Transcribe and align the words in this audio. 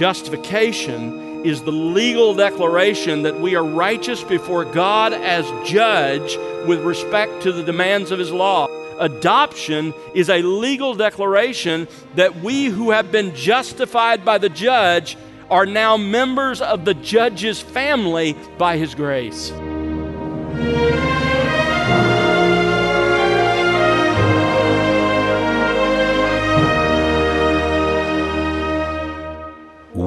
Justification 0.00 1.44
is 1.44 1.62
the 1.62 1.72
legal 1.72 2.34
declaration 2.34 3.20
that 3.20 3.38
we 3.38 3.54
are 3.54 3.62
righteous 3.62 4.24
before 4.24 4.64
God 4.64 5.12
as 5.12 5.44
judge 5.68 6.38
with 6.66 6.80
respect 6.80 7.42
to 7.42 7.52
the 7.52 7.62
demands 7.62 8.10
of 8.10 8.18
His 8.18 8.32
law. 8.32 8.66
Adoption 8.98 9.92
is 10.14 10.30
a 10.30 10.40
legal 10.40 10.94
declaration 10.94 11.86
that 12.14 12.34
we 12.36 12.64
who 12.64 12.92
have 12.92 13.12
been 13.12 13.34
justified 13.34 14.24
by 14.24 14.38
the 14.38 14.48
judge 14.48 15.18
are 15.50 15.66
now 15.66 15.98
members 15.98 16.62
of 16.62 16.86
the 16.86 16.94
judge's 16.94 17.60
family 17.60 18.34
by 18.56 18.78
His 18.78 18.94
grace. 18.94 19.52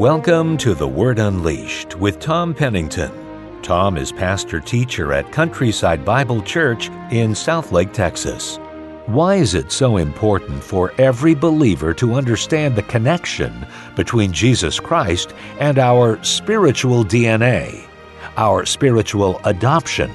Welcome 0.03 0.57
to 0.57 0.73
The 0.73 0.85
Word 0.85 1.17
Unleashed 1.17 1.95
with 1.95 2.19
Tom 2.19 2.53
Pennington. 2.53 3.09
Tom 3.61 3.95
is 3.95 4.11
pastor 4.11 4.59
teacher 4.59 5.13
at 5.13 5.31
Countryside 5.31 6.03
Bible 6.03 6.41
Church 6.41 6.89
in 7.09 7.31
Southlake, 7.31 7.93
Texas. 7.93 8.57
Why 9.05 9.35
is 9.35 9.53
it 9.53 9.71
so 9.71 9.95
important 9.95 10.61
for 10.61 10.91
every 10.97 11.33
believer 11.33 11.93
to 11.93 12.15
understand 12.15 12.75
the 12.75 12.81
connection 12.81 13.65
between 13.95 14.33
Jesus 14.33 14.77
Christ 14.77 15.33
and 15.61 15.79
our 15.79 16.21
spiritual 16.21 17.05
DNA, 17.05 17.87
our 18.35 18.65
spiritual 18.65 19.39
adoption? 19.45 20.11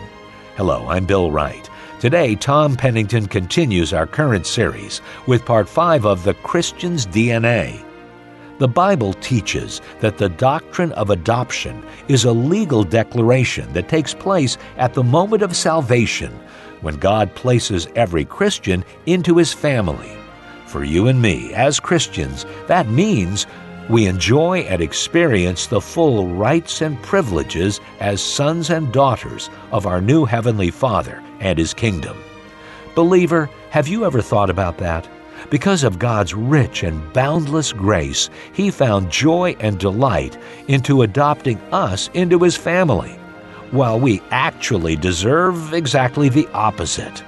Hello, 0.59 0.87
I'm 0.87 1.07
Bill 1.07 1.31
Wright. 1.31 1.71
Today, 1.99 2.35
Tom 2.35 2.77
Pennington 2.77 3.27
continues 3.27 3.95
our 3.95 4.07
current 4.07 4.45
series 4.45 5.01
with 5.27 5.47
part 5.47 5.67
5 5.67 6.05
of 6.05 6.25
The 6.25 6.35
Christian's 6.35 7.07
DNA. 7.07 7.88
The 8.59 8.67
Bible 8.67 9.13
teaches 9.15 9.81
that 10.01 10.19
the 10.19 10.29
doctrine 10.29 10.91
of 10.93 11.11
adoption 11.11 11.85
is 12.09 12.25
a 12.25 12.33
legal 12.33 12.83
declaration 12.83 13.73
that 13.73 13.89
takes 13.89 14.15
place 14.15 14.59
at 14.79 14.95
the 14.95 15.05
moment 15.05 15.43
of 15.43 15.55
salvation 15.55 16.33
when 16.81 16.97
God 16.97 17.33
places 17.37 17.87
every 17.95 18.25
Christian 18.25 18.85
into 19.07 19.37
his 19.37 19.53
family. 19.53 20.11
For 20.67 20.83
you 20.83 21.07
and 21.07 21.23
me, 21.23 21.55
as 21.55 21.79
Christians, 21.79 22.47
that 22.67 22.89
means 22.89 23.47
we 23.89 24.07
enjoy 24.07 24.61
and 24.61 24.83
experience 24.83 25.67
the 25.69 25.81
full 25.81 26.27
rights 26.27 26.83
and 26.83 27.01
privileges 27.03 27.81
as 28.01 28.21
sons 28.21 28.71
and 28.71 28.93
daughters 28.93 29.51
of 29.71 29.87
our 29.87 30.01
new 30.01 30.25
Heavenly 30.25 30.71
Father 30.71 31.23
and 31.39 31.59
His 31.59 31.73
kingdom. 31.73 32.19
Believer, 32.97 33.49
have 33.71 33.87
you 33.87 34.05
ever 34.05 34.21
thought 34.21 34.51
about 34.51 34.79
that? 34.79 35.09
Because 35.51 35.83
of 35.83 35.99
God's 35.99 36.35
rich 36.35 36.83
and 36.83 37.13
boundless 37.13 37.73
grace, 37.73 38.29
He 38.53 38.71
found 38.71 39.11
joy 39.11 39.57
and 39.61 39.79
delight 39.79 40.37
into 40.69 41.03
adopting 41.03 41.59
us 41.73 42.11
into 42.13 42.39
His 42.41 42.57
family, 42.57 43.13
while 43.71 43.99
we 43.99 44.21
actually 44.31 44.97
deserve 44.97 45.73
exactly 45.73 46.29
the 46.29 46.47
opposite. 46.53 47.23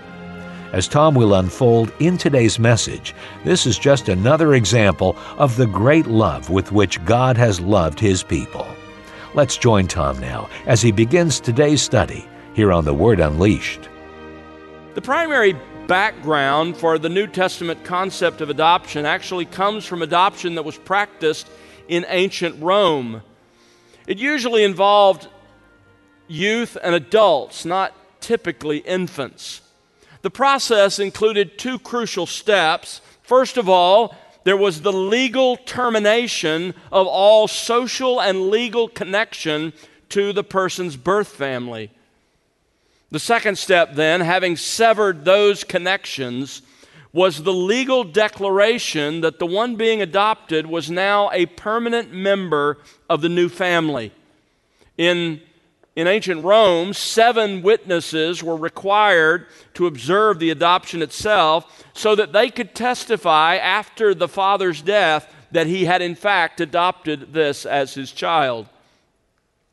As 0.73 0.87
Tom 0.87 1.15
will 1.15 1.35
unfold 1.35 1.93
in 1.99 2.17
today's 2.17 2.59
message, 2.59 3.15
this 3.45 3.67
is 3.67 3.79
just 3.79 4.09
another 4.09 4.55
example 4.55 5.17
of 5.39 5.57
the 5.57 5.67
great 5.67 6.07
love 6.07 6.51
with 6.51 6.73
which 6.73 7.05
God 7.05 7.37
has 7.37 7.61
loved 7.61 7.99
His 7.99 8.23
people. 8.23 8.67
Let's 9.33 9.57
join 9.57 9.87
Tom 9.87 10.19
now 10.19 10.49
as 10.67 10.83
he 10.83 10.91
begins 10.91 11.39
today's 11.39 11.81
study 11.81 12.29
here 12.53 12.73
on 12.73 12.85
The 12.85 12.95
Word 12.95 13.21
Unleashed. 13.21 13.89
The 14.95 15.01
primary 15.01 15.55
background 15.91 16.77
for 16.77 17.01
the 17.01 17.09
New 17.09 17.27
Testament 17.27 17.83
concept 17.83 18.41
of 18.41 18.49
adoption 18.49 19.05
actually 19.05 19.45
comes 19.45 19.85
from 19.85 20.03
adoption 20.03 20.55
that 20.55 20.65
was 20.65 20.79
practiced 20.79 21.49
in 21.89 22.07
ancient 22.09 22.63
Rome. 22.63 23.23
It 24.07 24.17
usually 24.17 24.63
involved 24.63 25.27
youth 26.29 26.77
and 26.81 26.95
adults, 26.95 27.65
not 27.65 27.93
typically 28.21 28.79
infants. 28.79 29.63
The 30.23 30.31
process 30.31 31.01
included 31.01 31.59
two 31.59 31.81
crucial 31.81 32.27
steps. 32.27 33.01
First 33.25 33.57
of 33.57 33.69
all, 33.69 34.15
there 34.45 34.57
was 34.57 34.83
the 34.83 34.93
legal 34.93 35.57
termination 35.57 36.73
of 36.93 37.09
all 37.09 37.49
social 37.49 38.21
and 38.21 38.49
legal 38.49 38.87
connection 38.87 39.73
to 40.11 40.33
the 40.33 40.45
person's 40.45 40.97
birth 40.97 41.35
family. 41.35 41.91
The 43.11 43.19
second 43.19 43.59
step, 43.59 43.95
then, 43.95 44.21
having 44.21 44.57
severed 44.57 45.25
those 45.25 45.65
connections, 45.65 46.63
was 47.13 47.43
the 47.43 47.53
legal 47.53 48.05
declaration 48.05 49.21
that 49.23 49.41
the 49.41 49.47
one 49.47 49.75
being 49.75 50.01
adopted 50.01 50.67
was 50.67 50.91
now 50.91 51.29
a 51.33 51.47
permanent 51.47 52.13
member 52.13 52.79
of 53.09 53.21
the 53.21 53.29
new 53.29 53.49
family. 53.49 54.13
In, 54.97 55.41
in 55.97 56.07
ancient 56.07 56.45
Rome, 56.45 56.93
seven 56.93 57.63
witnesses 57.63 58.45
were 58.45 58.57
required 58.57 59.47
to 59.75 59.89
observe 59.89 60.39
the 60.39 60.51
adoption 60.51 61.03
itself 61.03 61.85
so 61.95 62.15
that 62.15 62.33
they 62.33 62.49
could 62.49 62.77
testify 62.77 63.57
after 63.57 64.15
the 64.15 64.29
father's 64.29 64.83
death 64.83 65.35
that 65.51 65.67
he 65.67 65.87
had 65.87 66.01
in 66.01 66.15
fact 66.15 66.61
adopted 66.61 67.33
this 67.33 67.67
as 67.67 67.95
his 67.95 68.13
child. 68.13 68.69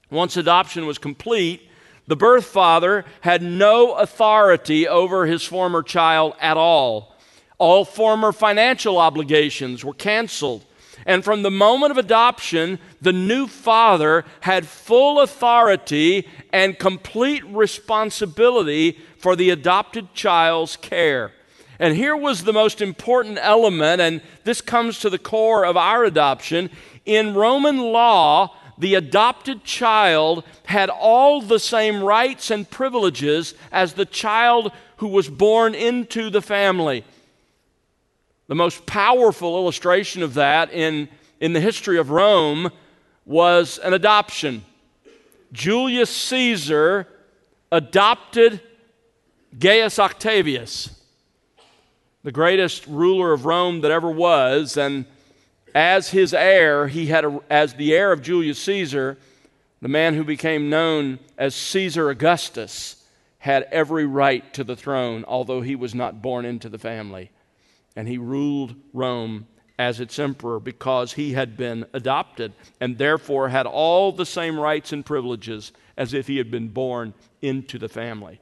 Once 0.09 0.37
adoption 0.37 0.87
was 0.87 0.97
complete, 0.97 1.66
the 2.07 2.15
birth 2.15 2.45
father 2.45 3.05
had 3.21 3.41
no 3.41 3.93
authority 3.93 4.87
over 4.87 5.25
his 5.25 5.43
former 5.43 5.83
child 5.83 6.33
at 6.39 6.57
all. 6.57 7.15
All 7.57 7.83
former 7.83 8.31
financial 8.31 8.97
obligations 8.97 9.83
were 9.83 9.93
canceled. 9.93 10.63
And 11.05 11.23
from 11.23 11.41
the 11.41 11.51
moment 11.51 11.91
of 11.91 11.97
adoption, 11.97 12.79
the 13.01 13.13
new 13.13 13.47
father 13.47 14.25
had 14.41 14.67
full 14.67 15.21
authority 15.21 16.27
and 16.51 16.77
complete 16.77 17.45
responsibility 17.45 18.97
for 19.17 19.35
the 19.35 19.49
adopted 19.49 20.13
child's 20.13 20.75
care. 20.75 21.31
And 21.79 21.95
here 21.95 22.15
was 22.15 22.43
the 22.43 22.53
most 22.53 22.81
important 22.81 23.37
element, 23.41 24.01
and 24.01 24.21
this 24.43 24.61
comes 24.61 24.99
to 24.99 25.09
the 25.09 25.19
core 25.19 25.65
of 25.65 25.77
our 25.77 26.03
adoption. 26.03 26.69
In 27.05 27.35
Roman 27.35 27.77
law, 27.77 28.55
the 28.77 28.95
adopted 28.95 29.63
child 29.63 30.43
had 30.65 30.89
all 30.89 31.41
the 31.41 31.59
same 31.59 32.03
rights 32.03 32.51
and 32.51 32.69
privileges 32.69 33.53
as 33.71 33.93
the 33.93 34.05
child 34.05 34.71
who 34.97 35.07
was 35.07 35.29
born 35.29 35.73
into 35.73 36.29
the 36.29 36.41
family. 36.41 37.03
The 38.47 38.55
most 38.55 38.85
powerful 38.85 39.57
illustration 39.57 40.23
of 40.23 40.35
that 40.35 40.71
in, 40.71 41.09
in 41.39 41.53
the 41.53 41.59
history 41.59 41.97
of 41.97 42.11
Rome 42.11 42.69
was 43.25 43.77
an 43.79 43.93
adoption. 43.93 44.63
Julius 45.51 46.09
Caesar 46.09 47.07
adopted 47.71 48.61
Gaius 49.57 49.97
Octavius, 49.99 51.01
the 52.23 52.31
greatest 52.31 52.85
ruler 52.87 53.33
of 53.33 53.45
Rome 53.45 53.81
that 53.81 53.91
ever 53.91 54.11
was, 54.11 54.77
and 54.77 55.05
as 55.77 56.09
his 56.09 56.33
heir, 56.33 56.87
he 56.87 57.05
had 57.05 57.23
a, 57.23 57.39
as 57.51 57.75
the 57.75 57.93
heir 57.93 58.11
of 58.11 58.23
Julius 58.23 58.57
Caesar, 58.57 59.15
the 59.79 59.87
man 59.87 60.15
who 60.15 60.23
became 60.23 60.71
known 60.71 61.19
as 61.37 61.53
Caesar 61.53 62.09
Augustus 62.09 63.05
had 63.37 63.67
every 63.71 64.03
right 64.03 64.51
to 64.55 64.63
the 64.63 64.75
throne, 64.75 65.23
although 65.27 65.61
he 65.61 65.75
was 65.75 65.93
not 65.93 66.19
born 66.19 66.45
into 66.45 66.67
the 66.67 66.79
family. 66.79 67.29
And 67.95 68.07
he 68.07 68.17
ruled 68.17 68.73
Rome 68.91 69.45
as 69.77 69.99
its 69.99 70.17
emperor 70.17 70.59
because 70.59 71.13
he 71.13 71.33
had 71.33 71.55
been 71.55 71.85
adopted 71.93 72.53
and 72.81 72.97
therefore 72.97 73.49
had 73.49 73.67
all 73.67 74.11
the 74.11 74.25
same 74.25 74.59
rights 74.59 74.91
and 74.91 75.05
privileges 75.05 75.71
as 75.95 76.11
if 76.11 76.25
he 76.25 76.37
had 76.37 76.49
been 76.49 76.69
born 76.69 77.13
into 77.43 77.77
the 77.77 77.87
family. 77.87 78.41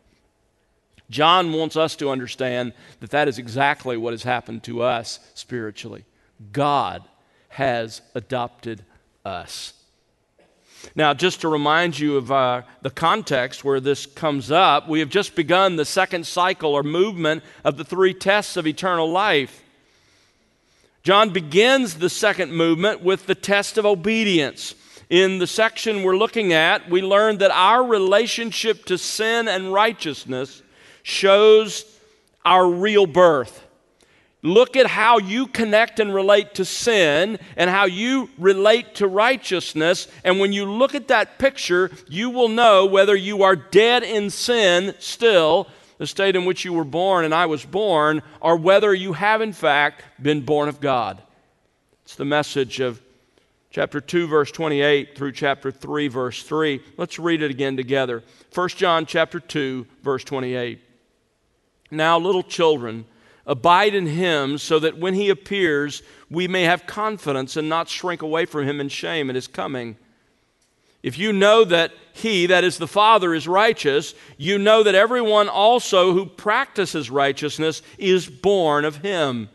John 1.09 1.51
wants 1.51 1.75
us 1.75 1.97
to 1.97 2.11
understand 2.11 2.71
that 3.01 3.09
that 3.09 3.27
is 3.27 3.37
exactly 3.37 3.97
what 3.97 4.13
has 4.13 4.23
happened 4.23 4.63
to 4.63 4.81
us 4.81 5.19
spiritually. 5.33 6.05
God 6.53 7.03
has 7.55 8.01
adopted 8.13 8.83
us. 9.23 9.71
Now, 10.93 11.13
just 11.13 11.39
to 11.41 11.47
remind 11.47 11.97
you 11.97 12.17
of 12.17 12.29
uh, 12.29 12.63
the 12.81 12.89
context 12.89 13.63
where 13.63 13.79
this 13.79 14.05
comes 14.05 14.51
up, 14.51 14.89
we 14.89 14.99
have 14.99 15.07
just 15.07 15.35
begun 15.35 15.77
the 15.77 15.85
second 15.85 16.27
cycle 16.27 16.75
or 16.75 16.83
movement 16.83 17.43
of 17.63 17.77
the 17.77 17.85
three 17.85 18.13
tests 18.13 18.57
of 18.57 18.67
eternal 18.67 19.09
life. 19.09 19.63
John 21.01 21.29
begins 21.29 21.95
the 21.95 22.09
second 22.09 22.51
movement 22.51 23.01
with 23.01 23.25
the 23.25 23.35
test 23.35 23.77
of 23.77 23.85
obedience. 23.85 24.75
In 25.09 25.39
the 25.39 25.47
section 25.47 26.03
we're 26.03 26.17
looking 26.17 26.51
at, 26.51 26.89
we 26.89 27.01
learn 27.01 27.37
that 27.37 27.51
our 27.51 27.85
relationship 27.85 28.83
to 28.85 28.97
sin 28.97 29.47
and 29.47 29.71
righteousness 29.71 30.61
shows 31.03 31.85
our 32.43 32.69
real 32.69 33.05
birth. 33.05 33.64
Look 34.45 34.77
at 34.77 34.85
how 34.85 35.17
you 35.17 35.47
connect 35.47 35.99
and 35.99 36.13
relate 36.13 36.53
to 36.53 36.65
sin 36.65 37.39
and 37.57 37.67
how 37.67 37.85
you 37.85 38.29
relate 38.37 38.93
to 38.95 39.07
righteousness. 39.07 40.07
And 40.23 40.39
when 40.39 40.53
you 40.53 40.65
look 40.71 40.93
at 40.93 41.07
that 41.07 41.39
picture, 41.39 41.89
you 42.07 42.29
will 42.29 42.47
know 42.47 42.85
whether 42.85 43.15
you 43.15 43.41
are 43.41 43.55
dead 43.55 44.03
in 44.03 44.29
sin 44.29 44.93
still, 44.99 45.67
the 45.97 46.05
state 46.05 46.35
in 46.35 46.45
which 46.45 46.63
you 46.63 46.73
were 46.73 46.83
born 46.83 47.25
and 47.25 47.33
I 47.33 47.47
was 47.47 47.65
born, 47.65 48.21
or 48.39 48.55
whether 48.55 48.93
you 48.93 49.13
have 49.13 49.41
in 49.41 49.51
fact 49.51 50.03
been 50.21 50.41
born 50.41 50.69
of 50.69 50.79
God. 50.79 51.23
It's 52.03 52.15
the 52.15 52.23
message 52.23 52.79
of 52.79 53.01
chapter 53.71 53.99
2 53.99 54.27
verse 54.27 54.51
28 54.51 55.17
through 55.17 55.31
chapter 55.31 55.71
3 55.71 56.07
verse 56.07 56.43
3. 56.43 56.81
Let's 56.97 57.17
read 57.17 57.41
it 57.41 57.49
again 57.49 57.77
together. 57.77 58.23
1 58.53 58.69
John 58.69 59.07
chapter 59.07 59.39
2 59.39 59.87
verse 60.03 60.23
28. 60.23 60.81
Now 61.89 62.19
little 62.19 62.43
children, 62.43 63.05
abide 63.45 63.93
in 63.93 64.07
him 64.07 64.57
so 64.57 64.79
that 64.79 64.97
when 64.97 65.13
he 65.13 65.29
appears 65.29 66.01
we 66.29 66.47
may 66.47 66.63
have 66.63 66.87
confidence 66.87 67.55
and 67.55 67.69
not 67.69 67.87
shrink 67.87 68.21
away 68.21 68.45
from 68.45 68.67
him 68.67 68.79
in 68.79 68.89
shame 68.89 69.29
at 69.29 69.35
his 69.35 69.47
coming. 69.47 69.95
If 71.03 71.19
you 71.19 71.31
know 71.31 71.63
that 71.65 71.93
he, 72.13 72.47
that 72.47 72.63
is 72.63 72.79
the 72.79 72.87
Father, 72.87 73.35
is 73.35 73.47
righteous, 73.47 74.15
you 74.37 74.57
know 74.57 74.81
that 74.81 74.95
everyone 74.95 75.47
also 75.47 76.13
who 76.13 76.25
practices 76.25 77.11
righteousness 77.11 77.83
is 77.99 78.27
born 78.27 78.85
of 78.85 78.97
him. 78.97 79.49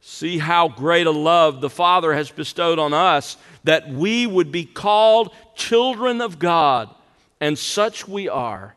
See 0.00 0.38
how 0.38 0.68
great 0.68 1.06
a 1.06 1.10
love 1.10 1.60
the 1.60 1.68
Father 1.68 2.14
has 2.14 2.30
bestowed 2.30 2.78
on 2.78 2.94
us 2.94 3.36
that 3.64 3.90
we 3.90 4.26
would 4.26 4.50
be 4.50 4.64
called 4.64 5.34
children 5.54 6.20
of 6.20 6.38
God, 6.38 6.88
and 7.40 7.58
such 7.58 8.08
we 8.08 8.28
are. 8.28 8.74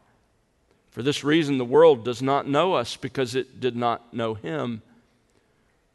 For 0.97 1.03
this 1.03 1.23
reason, 1.23 1.59
the 1.59 1.63
world 1.63 2.03
does 2.03 2.23
not 2.23 2.47
know 2.47 2.73
us 2.73 2.97
because 2.97 3.35
it 3.35 3.59
did 3.59 3.75
not 3.75 4.15
know 4.15 4.33
Him. 4.33 4.81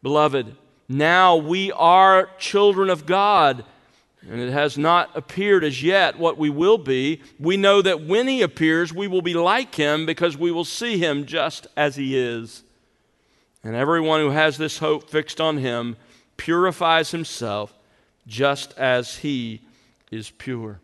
Beloved, 0.01 0.55
now 0.89 1.35
we 1.35 1.73
are 1.73 2.31
children 2.39 2.89
of 2.89 3.05
God, 3.05 3.65
and 4.31 4.41
it 4.41 4.53
has 4.53 4.79
not 4.79 5.11
appeared 5.17 5.65
as 5.65 5.83
yet 5.83 6.21
what 6.21 6.39
we 6.39 6.51
will 6.51 6.79
be. 6.79 7.21
We 7.41 7.57
know 7.57 7.83
that 7.83 8.07
when 8.07 8.29
He 8.29 8.43
appears, 8.43 8.93
we 8.93 9.09
will 9.09 9.23
be 9.23 9.35
like 9.35 9.75
Him 9.75 10.07
because 10.07 10.37
we 10.37 10.53
will 10.53 10.65
see 10.65 10.99
Him 10.99 11.27
just 11.27 11.67
as 11.77 11.97
He 11.97 12.17
is. 12.17 12.63
And 13.65 13.75
everyone 13.75 14.21
who 14.21 14.31
has 14.31 14.57
this 14.57 14.79
hope 14.79 15.11
fixed 15.11 15.41
on 15.41 15.59
him 15.59 15.97
purifies 16.37 17.11
himself 17.11 17.75
just 18.29 18.73
as 18.79 19.17
he 19.17 19.63
is 20.13 20.31
pure. 20.31 20.79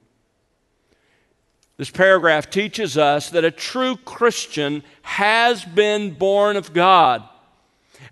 This 1.78 1.90
paragraph 1.90 2.50
teaches 2.50 2.98
us 2.98 3.30
that 3.30 3.44
a 3.44 3.52
true 3.52 3.96
Christian 3.96 4.82
has 5.02 5.64
been 5.64 6.10
born 6.10 6.56
of 6.56 6.74
God 6.74 7.22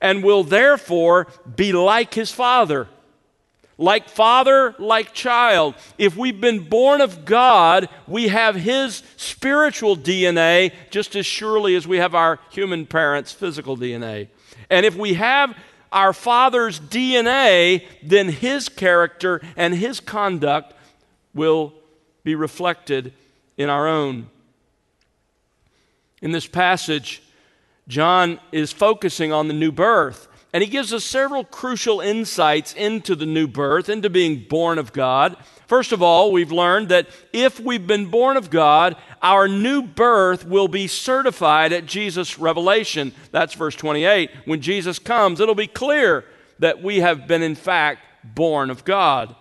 and 0.00 0.22
will 0.22 0.44
therefore 0.44 1.26
be 1.56 1.72
like 1.72 2.14
his 2.14 2.30
father. 2.30 2.86
Like 3.76 4.08
father, 4.08 4.74
like 4.78 5.12
child. 5.12 5.74
If 5.98 6.16
we've 6.16 6.40
been 6.40 6.60
born 6.68 7.00
of 7.00 7.24
God, 7.24 7.88
we 8.06 8.28
have 8.28 8.54
his 8.54 9.02
spiritual 9.16 9.96
DNA 9.96 10.72
just 10.90 11.14
as 11.16 11.26
surely 11.26 11.74
as 11.74 11.86
we 11.86 11.98
have 11.98 12.14
our 12.14 12.38
human 12.50 12.86
parents' 12.86 13.32
physical 13.32 13.76
DNA. 13.76 14.28
And 14.70 14.86
if 14.86 14.94
we 14.94 15.14
have 15.14 15.56
our 15.92 16.12
Father's 16.12 16.80
DNA, 16.80 17.84
then 18.02 18.28
His 18.28 18.68
character 18.68 19.40
and 19.56 19.74
His 19.74 20.00
conduct 20.00 20.74
will 21.34 21.72
be 22.24 22.34
reflected 22.34 23.12
in 23.56 23.70
our 23.70 23.86
own. 23.86 24.28
In 26.22 26.32
this 26.32 26.46
passage, 26.46 27.22
John 27.88 28.40
is 28.52 28.72
focusing 28.72 29.32
on 29.32 29.48
the 29.48 29.54
new 29.54 29.72
birth. 29.72 30.28
And 30.52 30.62
he 30.62 30.70
gives 30.70 30.94
us 30.94 31.04
several 31.04 31.44
crucial 31.44 32.00
insights 32.00 32.72
into 32.72 33.14
the 33.14 33.26
new 33.26 33.46
birth, 33.46 33.90
into 33.90 34.08
being 34.08 34.46
born 34.48 34.78
of 34.78 34.92
God. 34.92 35.36
First 35.66 35.92
of 35.92 36.00
all, 36.00 36.32
we've 36.32 36.52
learned 36.52 36.88
that 36.88 37.08
if 37.32 37.60
we've 37.60 37.86
been 37.86 38.06
born 38.06 38.38
of 38.38 38.48
God, 38.48 38.96
our 39.20 39.48
new 39.48 39.82
birth 39.82 40.46
will 40.46 40.68
be 40.68 40.86
certified 40.86 41.74
at 41.74 41.84
Jesus' 41.84 42.38
revelation. 42.38 43.12
That's 43.32 43.52
verse 43.52 43.74
28. 43.74 44.30
When 44.46 44.62
Jesus 44.62 44.98
comes, 44.98 45.40
it'll 45.40 45.54
be 45.54 45.66
clear 45.66 46.24
that 46.58 46.82
we 46.82 47.00
have 47.00 47.26
been, 47.26 47.42
in 47.42 47.54
fact, 47.54 48.00
born 48.24 48.70
of 48.70 48.84
God. 48.84 49.36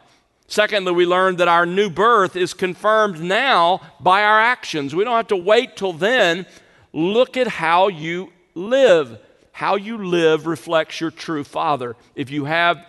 Secondly, 0.47 0.91
we 0.91 1.05
learned 1.05 1.39
that 1.39 1.47
our 1.47 1.65
new 1.65 1.89
birth 1.89 2.35
is 2.35 2.53
confirmed 2.53 3.19
now 3.19 3.81
by 3.99 4.23
our 4.23 4.39
actions. 4.39 4.93
We 4.93 5.03
don't 5.03 5.15
have 5.15 5.27
to 5.27 5.35
wait 5.35 5.75
till 5.75 5.93
then. 5.93 6.45
Look 6.93 7.35
at 7.35 7.47
how 7.47 7.87
you 7.87 8.31
live. 8.53 9.19
How 9.51 9.75
you 9.75 9.97
live 9.97 10.45
reflects 10.45 11.01
your 11.01 11.11
true 11.11 11.43
Father. 11.43 11.95
If 12.15 12.29
you 12.29 12.45
have 12.45 12.85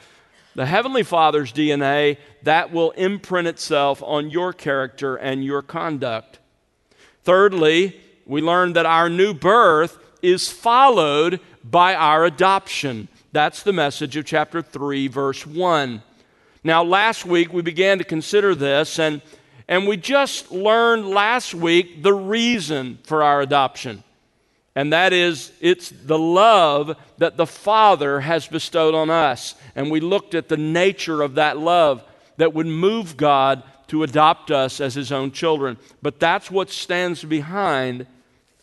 the 0.54 0.66
Heavenly 0.66 1.02
Father's 1.02 1.52
DNA, 1.52 2.18
that 2.42 2.72
will 2.72 2.90
imprint 2.92 3.48
itself 3.48 4.02
on 4.02 4.30
your 4.30 4.52
character 4.52 5.16
and 5.16 5.44
your 5.44 5.62
conduct. 5.62 6.38
Thirdly, 7.24 8.00
we 8.26 8.40
learned 8.42 8.76
that 8.76 8.86
our 8.86 9.08
new 9.08 9.32
birth 9.34 9.98
is 10.22 10.50
followed 10.50 11.40
by 11.62 11.94
our 11.94 12.24
adoption. 12.24 13.08
That's 13.32 13.62
the 13.62 13.72
message 13.72 14.16
of 14.16 14.24
chapter 14.24 14.62
3, 14.62 15.08
verse 15.08 15.46
1. 15.46 16.02
Now, 16.66 16.82
last 16.82 17.24
week 17.24 17.52
we 17.52 17.62
began 17.62 17.98
to 17.98 18.04
consider 18.04 18.54
this, 18.54 18.98
and, 18.98 19.22
and 19.68 19.86
we 19.86 19.96
just 19.96 20.50
learned 20.50 21.06
last 21.08 21.54
week 21.54 22.02
the 22.02 22.12
reason 22.12 22.98
for 23.04 23.22
our 23.22 23.40
adoption 23.40 24.02
and 24.76 24.92
that 24.92 25.14
is 25.14 25.52
it's 25.62 25.88
the 25.88 26.18
love 26.18 26.96
that 27.16 27.38
the 27.38 27.46
Father 27.46 28.20
has 28.20 28.46
bestowed 28.46 28.94
on 28.94 29.08
us. 29.08 29.54
And 29.74 29.90
we 29.90 30.00
looked 30.00 30.34
at 30.34 30.50
the 30.50 30.58
nature 30.58 31.22
of 31.22 31.36
that 31.36 31.56
love 31.56 32.04
that 32.36 32.52
would 32.52 32.66
move 32.66 33.16
God 33.16 33.62
to 33.88 34.02
adopt 34.02 34.50
us 34.50 34.78
as 34.78 34.94
His 34.94 35.10
own 35.10 35.32
children. 35.32 35.78
But 36.02 36.20
that's 36.20 36.50
what 36.50 36.68
stands 36.68 37.24
behind 37.24 38.06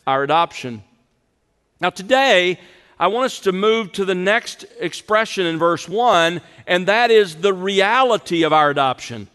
our 0.06 0.22
adoption. 0.22 0.84
Now, 1.80 1.90
today, 1.90 2.60
I 3.04 3.08
want 3.08 3.26
us 3.26 3.40
to 3.40 3.52
move 3.52 3.92
to 3.92 4.06
the 4.06 4.14
next 4.14 4.64
expression 4.80 5.44
in 5.44 5.58
verse 5.58 5.86
1, 5.86 6.40
and 6.66 6.86
that 6.88 7.10
is 7.10 7.34
the 7.34 7.52
reality 7.52 8.44
of 8.44 8.54
our 8.54 8.70
adoption. 8.70 9.28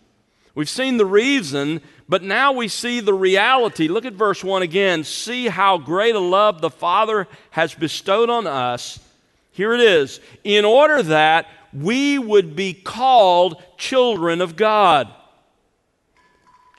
We've 0.56 0.68
seen 0.68 0.98
the 0.98 1.06
reason, 1.06 1.82
but 2.08 2.24
now 2.24 2.52
we 2.52 2.68
see 2.68 3.00
the 3.00 3.14
reality. 3.14 3.88
Look 3.88 4.06
at 4.06 4.14
verse 4.14 4.44
1 4.44 4.64
again. 4.64 5.04
See 5.04 5.50
how 5.50 5.78
great 5.78 6.16
a 6.16 6.20
love 6.20 6.62
the 6.62 6.72
Father 6.72 7.28
has 7.52 7.76
bestowed 7.76 8.32
on 8.32 8.48
us. 8.48 9.00
Here 9.52 9.76
it 9.76 9.82
is 9.82 10.20
in 10.44 10.66
order 10.66 11.04
that 11.04 11.46
we 11.72 12.18
would 12.18 12.56
be 12.56 12.74
called 12.74 13.62
children 13.78 14.42
of 14.42 14.56
God. 14.56 15.14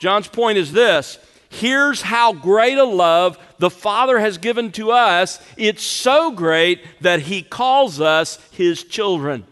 John's 0.01 0.27
point 0.27 0.57
is 0.57 0.73
this 0.73 1.19
here's 1.51 2.01
how 2.01 2.33
great 2.33 2.77
a 2.77 2.83
love 2.83 3.37
the 3.59 3.69
Father 3.69 4.19
has 4.19 4.39
given 4.39 4.71
to 4.71 4.91
us. 4.91 5.39
It's 5.57 5.83
so 5.83 6.31
great 6.31 6.81
that 7.01 7.21
He 7.21 7.43
calls 7.43 8.01
us 8.01 8.39
His 8.51 8.83
children. 8.83 9.45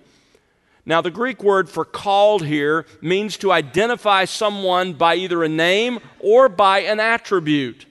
Now, 0.85 1.01
the 1.01 1.11
Greek 1.11 1.43
word 1.43 1.69
for 1.69 1.85
called 1.85 2.43
here 2.43 2.87
means 2.99 3.37
to 3.37 3.51
identify 3.51 4.25
someone 4.25 4.93
by 4.93 5.15
either 5.15 5.43
a 5.43 5.49
name 5.49 5.99
or 6.19 6.49
by 6.49 6.79
an 6.79 6.99
attribute. 6.99 7.85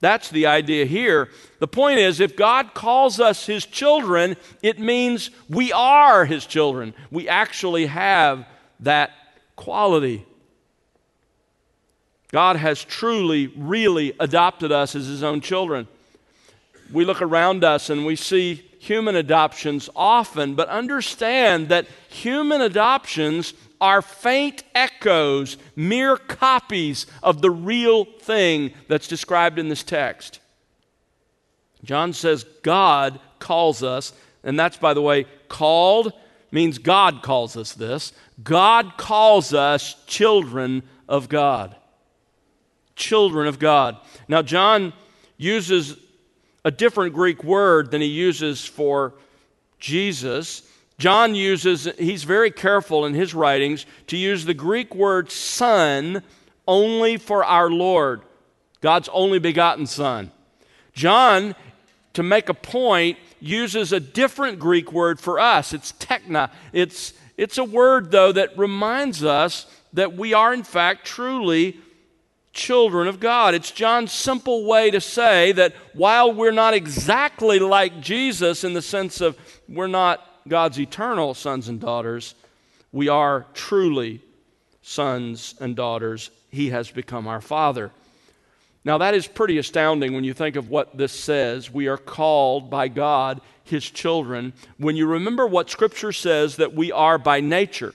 That's 0.00 0.28
the 0.28 0.46
idea 0.46 0.84
here. 0.84 1.30
The 1.58 1.66
point 1.66 1.98
is, 1.98 2.20
if 2.20 2.36
God 2.36 2.74
calls 2.74 3.18
us 3.18 3.46
His 3.46 3.64
children, 3.64 4.36
it 4.62 4.78
means 4.78 5.30
we 5.48 5.72
are 5.72 6.24
His 6.24 6.44
children. 6.44 6.92
We 7.10 7.28
actually 7.28 7.86
have 7.86 8.46
that 8.80 9.10
quality. 9.56 10.24
God 12.30 12.56
has 12.56 12.84
truly, 12.84 13.46
really 13.56 14.12
adopted 14.20 14.70
us 14.70 14.94
as 14.94 15.06
His 15.06 15.22
own 15.22 15.40
children. 15.40 15.88
We 16.92 17.04
look 17.04 17.22
around 17.22 17.64
us 17.64 17.90
and 17.90 18.04
we 18.04 18.16
see 18.16 18.64
human 18.78 19.16
adoptions 19.16 19.90
often, 19.96 20.54
but 20.54 20.68
understand 20.68 21.68
that 21.68 21.86
human 22.08 22.60
adoptions 22.60 23.54
are 23.80 24.02
faint 24.02 24.62
echoes, 24.74 25.56
mere 25.76 26.16
copies 26.16 27.06
of 27.22 27.42
the 27.42 27.50
real 27.50 28.04
thing 28.04 28.72
that's 28.88 29.08
described 29.08 29.58
in 29.58 29.68
this 29.68 29.82
text. 29.82 30.40
John 31.84 32.12
says 32.12 32.44
God 32.62 33.20
calls 33.38 33.82
us, 33.82 34.12
and 34.42 34.58
that's, 34.58 34.76
by 34.76 34.94
the 34.94 35.02
way, 35.02 35.26
called 35.48 36.12
means 36.50 36.78
God 36.78 37.22
calls 37.22 37.56
us 37.56 37.72
this. 37.74 38.12
God 38.42 38.96
calls 38.96 39.52
us 39.52 39.94
children 40.06 40.82
of 41.08 41.28
God. 41.28 41.76
Children 42.98 43.46
of 43.46 43.58
God. 43.58 43.96
Now, 44.28 44.42
John 44.42 44.92
uses 45.38 45.96
a 46.64 46.70
different 46.70 47.14
Greek 47.14 47.42
word 47.42 47.90
than 47.90 48.02
he 48.02 48.08
uses 48.08 48.66
for 48.66 49.14
Jesus. 49.78 50.62
John 50.98 51.34
uses, 51.34 51.88
he's 51.98 52.24
very 52.24 52.50
careful 52.50 53.06
in 53.06 53.14
his 53.14 53.32
writings 53.32 53.86
to 54.08 54.16
use 54.16 54.44
the 54.44 54.52
Greek 54.52 54.94
word 54.94 55.30
son 55.30 56.22
only 56.68 57.16
for 57.16 57.42
our 57.44 57.70
Lord, 57.70 58.20
God's 58.82 59.08
only 59.08 59.38
begotten 59.38 59.86
Son. 59.86 60.30
John, 60.92 61.56
to 62.12 62.22
make 62.22 62.50
a 62.50 62.54
point, 62.54 63.16
uses 63.40 63.92
a 63.92 64.00
different 64.00 64.58
Greek 64.58 64.92
word 64.92 65.18
for 65.18 65.40
us. 65.40 65.72
It's 65.72 65.92
techna. 65.92 66.50
It's, 66.74 67.14
it's 67.38 67.56
a 67.56 67.64
word, 67.64 68.10
though, 68.10 68.32
that 68.32 68.58
reminds 68.58 69.24
us 69.24 69.66
that 69.94 70.14
we 70.14 70.34
are, 70.34 70.52
in 70.52 70.62
fact, 70.62 71.06
truly 71.06 71.78
children 72.52 73.08
of 73.08 73.20
God. 73.20 73.54
It's 73.54 73.70
John's 73.70 74.12
simple 74.12 74.64
way 74.64 74.90
to 74.90 75.00
say 75.00 75.52
that 75.52 75.74
while 75.94 76.32
we're 76.32 76.50
not 76.50 76.74
exactly 76.74 77.58
like 77.58 78.00
Jesus 78.00 78.64
in 78.64 78.74
the 78.74 78.82
sense 78.82 79.20
of 79.20 79.38
we're 79.68 79.86
not 79.86 80.24
God's 80.46 80.80
eternal 80.80 81.34
sons 81.34 81.68
and 81.68 81.80
daughters, 81.80 82.34
we 82.92 83.08
are 83.08 83.46
truly 83.54 84.22
sons 84.82 85.54
and 85.60 85.76
daughters. 85.76 86.30
He 86.50 86.70
has 86.70 86.90
become 86.90 87.28
our 87.28 87.40
Father. 87.40 87.90
Now, 88.84 88.98
that 88.98 89.14
is 89.14 89.26
pretty 89.26 89.58
astounding 89.58 90.14
when 90.14 90.24
you 90.24 90.32
think 90.32 90.56
of 90.56 90.70
what 90.70 90.96
this 90.96 91.12
says. 91.12 91.70
We 91.70 91.88
are 91.88 91.98
called 91.98 92.70
by 92.70 92.88
God 92.88 93.42
His 93.64 93.84
children. 93.84 94.54
When 94.78 94.96
you 94.96 95.06
remember 95.06 95.46
what 95.46 95.68
Scripture 95.68 96.12
says 96.12 96.56
that 96.56 96.74
we 96.74 96.90
are 96.90 97.18
by 97.18 97.40
nature, 97.40 97.92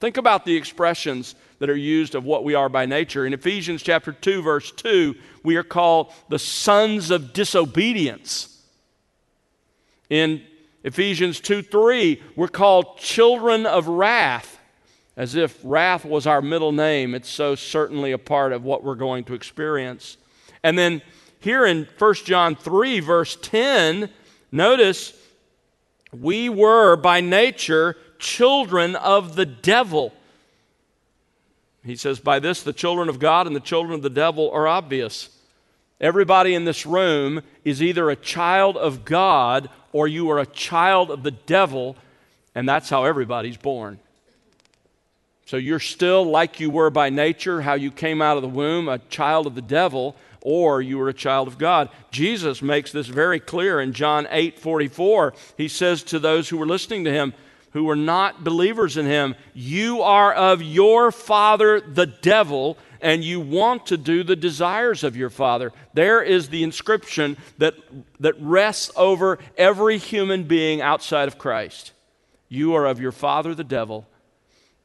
think 0.00 0.16
about 0.16 0.44
the 0.44 0.56
expressions 0.56 1.36
that 1.58 1.70
are 1.70 1.76
used 1.76 2.14
of 2.14 2.24
what 2.24 2.44
we 2.44 2.54
are 2.54 2.68
by 2.68 2.86
nature. 2.86 3.26
In 3.26 3.32
Ephesians 3.32 3.82
chapter 3.82 4.12
2, 4.12 4.42
verse 4.42 4.70
2, 4.72 5.14
we 5.42 5.56
are 5.56 5.62
called 5.62 6.12
the 6.28 6.38
sons 6.38 7.10
of 7.10 7.32
disobedience. 7.32 8.62
In 10.10 10.42
Ephesians 10.84 11.40
2 11.40 11.62
3, 11.62 12.22
we're 12.36 12.48
called 12.48 12.98
children 12.98 13.66
of 13.66 13.88
wrath, 13.88 14.58
as 15.16 15.34
if 15.34 15.58
wrath 15.64 16.04
was 16.04 16.26
our 16.26 16.42
middle 16.42 16.72
name. 16.72 17.14
It's 17.14 17.28
so 17.28 17.54
certainly 17.54 18.12
a 18.12 18.18
part 18.18 18.52
of 18.52 18.62
what 18.62 18.84
we're 18.84 18.94
going 18.94 19.24
to 19.24 19.34
experience. 19.34 20.16
And 20.62 20.78
then 20.78 21.02
here 21.40 21.66
in 21.66 21.88
1 21.98 22.14
John 22.24 22.54
3, 22.54 23.00
verse 23.00 23.36
10, 23.40 24.10
notice 24.52 25.12
we 26.12 26.48
were 26.48 26.96
by 26.96 27.20
nature 27.20 27.96
children 28.18 28.96
of 28.96 29.36
the 29.36 29.46
devil. 29.46 30.12
He 31.86 31.96
says, 31.96 32.18
By 32.18 32.40
this 32.40 32.62
the 32.62 32.72
children 32.72 33.08
of 33.08 33.18
God 33.18 33.46
and 33.46 33.54
the 33.54 33.60
children 33.60 33.94
of 33.94 34.02
the 34.02 34.10
devil 34.10 34.50
are 34.50 34.66
obvious. 34.66 35.30
Everybody 36.00 36.54
in 36.54 36.64
this 36.64 36.84
room 36.84 37.42
is 37.64 37.82
either 37.82 38.10
a 38.10 38.16
child 38.16 38.76
of 38.76 39.04
God 39.04 39.70
or 39.92 40.06
you 40.06 40.30
are 40.30 40.38
a 40.38 40.46
child 40.46 41.10
of 41.10 41.22
the 41.22 41.30
devil, 41.30 41.96
and 42.54 42.68
that's 42.68 42.90
how 42.90 43.04
everybody's 43.04 43.56
born. 43.56 43.98
So 45.46 45.56
you're 45.56 45.80
still 45.80 46.24
like 46.24 46.60
you 46.60 46.70
were 46.70 46.90
by 46.90 47.08
nature, 47.08 47.62
how 47.62 47.74
you 47.74 47.92
came 47.92 48.20
out 48.20 48.36
of 48.36 48.42
the 48.42 48.48
womb, 48.48 48.88
a 48.88 48.98
child 48.98 49.46
of 49.46 49.54
the 49.54 49.62
devil, 49.62 50.16
or 50.42 50.82
you 50.82 50.98
were 50.98 51.08
a 51.08 51.14
child 51.14 51.48
of 51.48 51.56
God. 51.56 51.88
Jesus 52.10 52.60
makes 52.60 52.92
this 52.92 53.06
very 53.06 53.40
clear 53.40 53.80
in 53.80 53.92
John 53.92 54.26
8 54.30 54.58
44. 54.58 55.34
He 55.56 55.68
says 55.68 56.02
to 56.04 56.18
those 56.18 56.48
who 56.48 56.58
were 56.58 56.66
listening 56.66 57.04
to 57.04 57.12
him, 57.12 57.32
who 57.72 57.84
were 57.84 57.96
not 57.96 58.44
believers 58.44 58.96
in 58.96 59.06
him, 59.06 59.34
You 59.54 60.02
are 60.02 60.32
of 60.32 60.62
your 60.62 61.12
father, 61.12 61.80
the 61.80 62.06
devil, 62.06 62.78
and 63.00 63.22
you 63.22 63.40
want 63.40 63.86
to 63.86 63.96
do 63.96 64.22
the 64.22 64.36
desires 64.36 65.04
of 65.04 65.16
your 65.16 65.30
Father. 65.30 65.72
There 65.94 66.22
is 66.22 66.48
the 66.48 66.62
inscription 66.62 67.36
that, 67.58 67.74
that 68.20 68.34
rests 68.40 68.90
over 68.96 69.38
every 69.56 69.98
human 69.98 70.44
being 70.44 70.80
outside 70.80 71.28
of 71.28 71.38
Christ. 71.38 71.92
You 72.48 72.74
are 72.74 72.86
of 72.86 73.00
your 73.00 73.12
Father, 73.12 73.54
the 73.54 73.64
devil, 73.64 74.06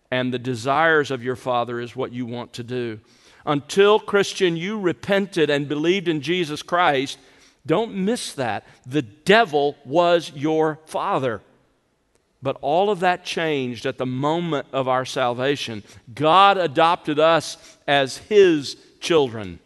and 0.09 0.33
the 0.33 0.39
desires 0.39 1.11
of 1.11 1.23
your 1.23 1.35
Father 1.35 1.79
is 1.79 1.95
what 1.95 2.11
you 2.11 2.25
want 2.25 2.53
to 2.53 2.63
do. 2.63 2.99
Until, 3.45 3.99
Christian, 3.99 4.55
you 4.55 4.79
repented 4.79 5.49
and 5.49 5.67
believed 5.67 6.07
in 6.07 6.21
Jesus 6.21 6.61
Christ, 6.61 7.17
don't 7.65 7.95
miss 7.95 8.33
that. 8.33 8.65
The 8.85 9.01
devil 9.01 9.77
was 9.85 10.31
your 10.35 10.79
father. 10.85 11.41
But 12.43 12.57
all 12.61 12.89
of 12.89 13.01
that 13.01 13.23
changed 13.23 13.85
at 13.85 13.97
the 13.97 14.05
moment 14.05 14.67
of 14.73 14.87
our 14.87 15.05
salvation. 15.05 15.83
God 16.13 16.57
adopted 16.57 17.19
us 17.19 17.77
as 17.87 18.17
His 18.17 18.77
children. 18.99 19.59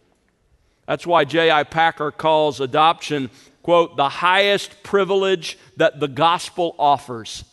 That's 0.86 1.08
why 1.08 1.26
J.I. 1.26 1.64
Packer 1.64 2.12
calls 2.12 2.60
adoption, 2.60 3.30
quote, 3.64 3.96
the 3.96 4.10
highest 4.10 4.84
privilege 4.84 5.58
that 5.78 6.00
the 6.00 6.08
gospel 6.08 6.76
offers. 6.78 7.44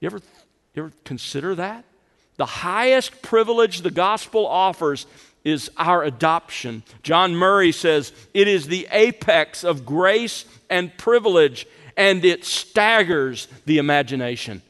You 0.00 0.06
ever, 0.06 0.20
you 0.74 0.84
ever 0.84 0.92
consider 1.04 1.54
that? 1.56 1.84
The 2.36 2.46
highest 2.46 3.22
privilege 3.22 3.82
the 3.82 3.90
gospel 3.90 4.46
offers 4.46 5.06
is 5.44 5.70
our 5.76 6.02
adoption. 6.02 6.82
John 7.02 7.34
Murray 7.34 7.72
says 7.72 8.12
it 8.34 8.46
is 8.46 8.66
the 8.66 8.86
apex 8.92 9.64
of 9.64 9.84
grace 9.84 10.44
and 10.68 10.96
privilege 10.96 11.66
and 11.96 12.24
it 12.24 12.44
staggers 12.44 13.48
the 13.66 13.78
imagination. 13.78 14.62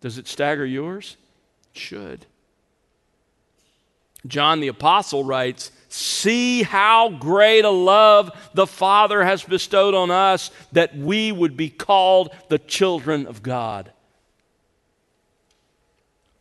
Does 0.00 0.18
it 0.18 0.28
stagger 0.28 0.66
yours? 0.66 1.16
It 1.74 1.80
should. 1.80 2.26
John 4.26 4.60
the 4.60 4.68
Apostle 4.68 5.24
writes, 5.24 5.70
See 5.88 6.62
how 6.62 7.10
great 7.10 7.64
a 7.64 7.70
love 7.70 8.30
the 8.54 8.66
Father 8.66 9.24
has 9.24 9.42
bestowed 9.42 9.94
on 9.94 10.10
us 10.10 10.50
that 10.72 10.96
we 10.96 11.32
would 11.32 11.56
be 11.56 11.70
called 11.70 12.34
the 12.48 12.58
children 12.58 13.26
of 13.26 13.42
God. 13.42 13.92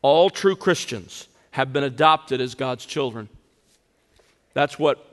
All 0.01 0.29
true 0.29 0.55
Christians 0.55 1.27
have 1.51 1.71
been 1.71 1.83
adopted 1.83 2.41
as 2.41 2.53
God's 2.53 2.85
children. 2.85 3.29
That's 4.53 4.77
what 4.77 5.05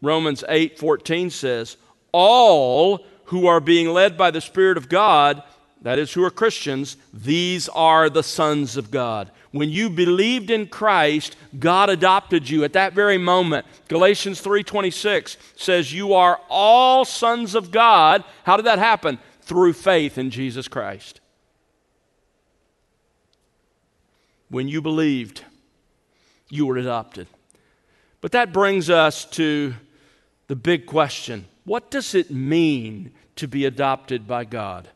Romans 0.00 0.44
8 0.48 0.78
14 0.78 1.30
says. 1.30 1.76
All 2.12 3.04
who 3.26 3.46
are 3.46 3.60
being 3.60 3.88
led 3.88 4.16
by 4.16 4.30
the 4.30 4.40
Spirit 4.40 4.76
of 4.76 4.88
God, 4.88 5.42
that 5.82 5.98
is, 5.98 6.12
who 6.12 6.24
are 6.24 6.30
Christians, 6.30 6.96
these 7.12 7.68
are 7.68 8.08
the 8.08 8.22
sons 8.22 8.76
of 8.76 8.90
God. 8.90 9.30
When 9.50 9.68
you 9.68 9.90
believed 9.90 10.50
in 10.50 10.66
Christ, 10.66 11.36
God 11.58 11.88
adopted 11.90 12.48
you 12.50 12.64
at 12.64 12.72
that 12.72 12.92
very 12.92 13.18
moment. 13.18 13.66
Galatians 13.88 14.40
3:26 14.40 15.36
says 15.56 15.92
you 15.92 16.12
are 16.14 16.40
all 16.48 17.04
sons 17.04 17.54
of 17.54 17.70
God. 17.70 18.24
How 18.44 18.56
did 18.56 18.66
that 18.66 18.78
happen? 18.78 19.18
Through 19.42 19.74
faith 19.74 20.18
in 20.18 20.30
Jesus 20.30 20.68
Christ. 20.68 21.20
When 24.48 24.68
you 24.68 24.80
believed, 24.80 25.44
you 26.48 26.66
were 26.66 26.76
adopted. 26.76 27.26
But 28.20 28.32
that 28.32 28.52
brings 28.52 28.88
us 28.88 29.24
to 29.26 29.74
the 30.46 30.56
big 30.56 30.86
question 30.86 31.46
what 31.64 31.90
does 31.90 32.14
it 32.14 32.30
mean 32.30 33.12
to 33.36 33.48
be 33.48 33.64
adopted 33.64 34.26
by 34.26 34.44
God? 34.44 34.88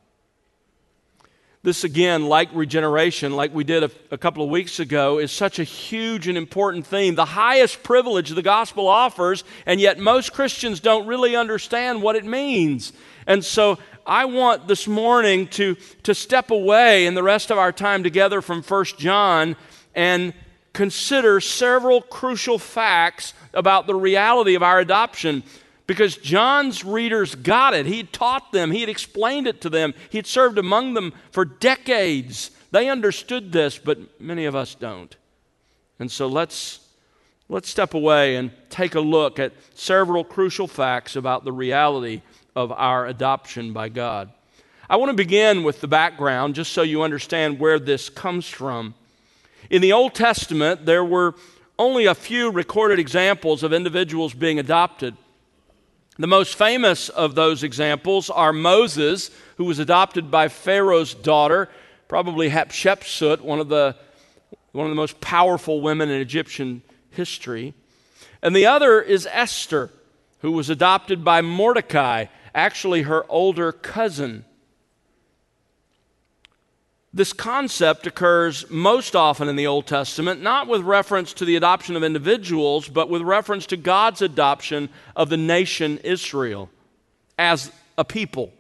This, 1.63 1.83
again, 1.83 2.27
like 2.27 2.49
regeneration, 2.55 3.35
like 3.35 3.53
we 3.53 3.65
did 3.65 3.83
a, 3.83 3.91
a, 4.13 4.19
couple 4.19 4.45
of 4.45 4.51
weeks 4.51 4.79
ago, 4.79 5.19
is 5.19 5.33
such 5.33 5.59
a 5.59 5.65
huge 5.65 6.29
and 6.29 6.39
important 6.39 6.87
theme. 6.87 7.17
The 7.17 7.25
highest 7.25 7.83
privilege 7.83 8.31
the 8.31 8.43
gospel 8.43 8.87
offers, 8.87 9.43
and 9.67 9.81
yet 9.81 9.99
most 9.99 10.33
Christians 10.33 10.79
don't 10.79 11.07
really 11.07 11.35
understand 11.35 12.01
what 12.01 12.15
it 12.15 12.25
means. 12.25 12.93
And 13.27 13.45
so 13.45 13.79
I 14.07 14.27
want 14.27 14.69
this 14.69 14.87
morning 14.87 15.49
to, 15.49 15.77
to 16.05 16.15
step 16.15 16.51
away 16.51 17.07
in 17.07 17.15
the 17.15 17.25
rest 17.25 17.51
of 17.51 17.59
our 17.59 17.73
time 17.73 18.05
together 18.05 18.41
from 18.41 18.63
1 18.63 18.85
John 18.97 19.57
and 19.97 20.33
consider 20.73 21.41
several 21.41 22.01
crucial 22.01 22.59
facts 22.59 23.35
about 23.53 23.89
the 23.89 23.97
reality 23.97 24.55
of 24.55 24.63
our 24.63 24.79
adoption 24.79 25.43
because 25.89 26.19
John's 26.19 26.85
readers 26.85 27.35
got 27.35 27.73
it. 27.73 27.87
He 27.87 27.97
had 27.97 28.13
taught 28.13 28.53
them, 28.53 28.71
he 28.71 28.81
had 28.81 28.91
explained 28.91 29.49
it 29.49 29.63
to 29.63 29.71
them, 29.71 29.95
he 30.11 30.19
had 30.19 30.27
served 30.27 30.59
among 30.59 30.95
them 30.95 31.13
for 31.33 31.45
decades. 31.45 32.53
They 32.71 32.91
understood 32.91 33.51
this, 33.51 33.79
but 33.79 34.21
many 34.21 34.45
of 34.45 34.55
us 34.55 34.75
don't. 34.77 35.17
And 35.99 36.13
so 36.13 36.29
let's, 36.29 36.87
let's 37.49 37.71
step 37.71 37.95
away 37.95 38.37
and 38.37 38.53
take 38.69 38.95
a 38.95 39.01
look 39.01 39.39
at 39.39 39.55
several 39.75 40.25
crucial 40.25 40.69
facts 40.69 41.17
about 41.17 41.45
the 41.45 41.53
reality 41.53 42.21
of 42.55 42.71
our 42.71 43.07
adoption 43.07 43.73
by 43.73 43.89
God. 43.89 44.31
I 44.91 44.97
want 44.97 45.09
to 45.09 45.17
begin 45.17 45.65
with 45.65 45.81
the 45.81 45.89
background 45.89 46.55
just 46.55 46.73
so 46.73 46.83
you 46.83 47.03
understand 47.03 47.59
where 47.59 47.79
this 47.79 48.11
comes 48.11 48.47
from. 48.47 48.95
In 49.71 49.81
the 49.81 49.93
Old 49.93 50.15
Testament, 50.15 50.85
there 50.85 51.05
were 51.05 51.35
only 51.79 52.05
a 52.05 52.15
few 52.15 52.51
recorded 52.51 52.99
examples 52.99 53.63
of 53.63 53.73
individuals 53.73 54.35
being 54.35 54.59
adopted. 54.59 55.17
The 56.21 56.27
most 56.27 56.57
famous 56.57 57.09
of 57.11 57.37
those 57.37 57.63
examples 57.63 58.29
are 58.29 58.53
Moses, 58.53 59.31
who 59.57 59.65
was 59.65 59.79
adopted 59.79 60.33
by 60.33 60.49
Pharaoh's 60.49 61.15
daughter, 61.15 61.69
probably 62.09 62.51
Hatshepsut, 62.51 63.41
one 63.41 63.61
of 63.61 63.69
the, 63.69 63.95
one 64.73 64.87
of 64.87 64.91
the 64.91 64.97
most 64.97 65.21
powerful 65.21 65.81
women 65.81 66.09
in 66.09 66.21
Egyptian 66.21 66.83
history. 67.11 67.73
And 68.43 68.57
the 68.57 68.67
other 68.67 69.01
is 69.01 69.29
Esther, 69.31 69.91
who 70.41 70.51
was 70.51 70.69
adopted 70.69 71.25
by 71.25 71.41
Mordecai, 71.41 72.27
actually 72.53 73.03
her 73.03 73.25
older 73.29 73.71
cousin. 73.71 74.45
This 77.13 77.33
concept 77.33 78.07
occurs 78.07 78.69
most 78.71 79.17
often 79.17 79.49
in 79.49 79.57
the 79.57 79.67
Old 79.67 79.87
Testament, 79.87 80.43
not 80.43 80.69
with 80.69 80.83
reference 80.83 81.33
to 81.35 81.47
the 81.47 81.57
adoption 81.57 81.97
of 81.97 82.05
individuals, 82.05 82.89
but 82.89 83.09
with 83.09 83.23
reference 83.23 83.65
to 83.67 83.79
God's 83.79 84.21
adoption 84.21 84.91
of 85.17 85.31
the 85.31 85.39
nation 85.39 85.99
Israel 85.99 86.69
as 87.39 87.73
a 87.97 88.05
people. 88.05 88.53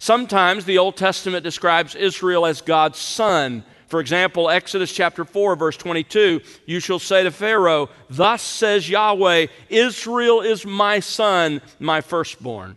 Sometimes 0.00 0.64
the 0.64 0.78
Old 0.78 0.96
Testament 0.96 1.44
describes 1.44 1.94
Israel 1.94 2.44
as 2.44 2.60
God's 2.60 2.98
son. 2.98 3.62
For 3.86 4.00
example, 4.00 4.50
Exodus 4.50 4.92
chapter 4.92 5.24
4, 5.24 5.54
verse 5.54 5.76
22 5.76 6.40
You 6.66 6.80
shall 6.80 6.98
say 6.98 7.22
to 7.22 7.30
Pharaoh, 7.30 7.88
Thus 8.10 8.42
says 8.42 8.90
Yahweh, 8.90 9.46
Israel 9.68 10.40
is 10.40 10.66
my 10.66 10.98
son, 10.98 11.60
my 11.78 12.00
firstborn. 12.00 12.76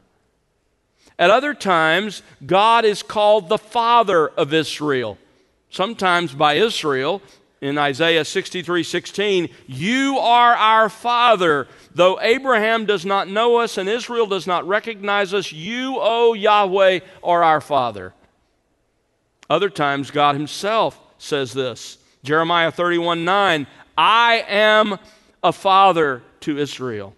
At 1.18 1.30
other 1.30 1.54
times, 1.54 2.22
God 2.46 2.84
is 2.86 3.02
called 3.02 3.48
the 3.48 3.58
Father 3.58 4.28
of 4.28 4.54
Israel, 4.54 5.18
sometimes 5.70 6.34
by 6.34 6.56
Israel 6.56 7.22
in 7.62 7.78
Isaiah 7.78 8.26
63 8.26 8.84
16, 8.84 9.50
You 9.66 10.18
are 10.20 10.54
our 10.54 10.90
Father. 10.90 11.68
Though 11.94 12.20
Abraham 12.20 12.86
does 12.86 13.06
not 13.06 13.30
know 13.30 13.58
us 13.58 13.78
and 13.78 13.88
Israel 13.88 14.28
does 14.28 14.46
not 14.46 14.68
recognize 14.68 15.34
us, 15.34 15.52
you, 15.52 15.98
O 16.00 16.34
Yahweh, 16.34 17.00
are 17.24 17.44
our 17.44 17.62
Father. 17.62 18.14
Other 19.50 19.70
times, 19.70 20.12
God 20.12 20.36
Himself 20.36 21.00
says 21.18 21.54
this 21.54 21.98
Jeremiah 22.24 22.72
31 22.72 23.24
9, 23.24 23.68
I 23.98 24.44
am 24.48 25.00
a 25.44 25.54
father 25.54 26.24
to 26.42 26.58
Israel. 26.58 27.16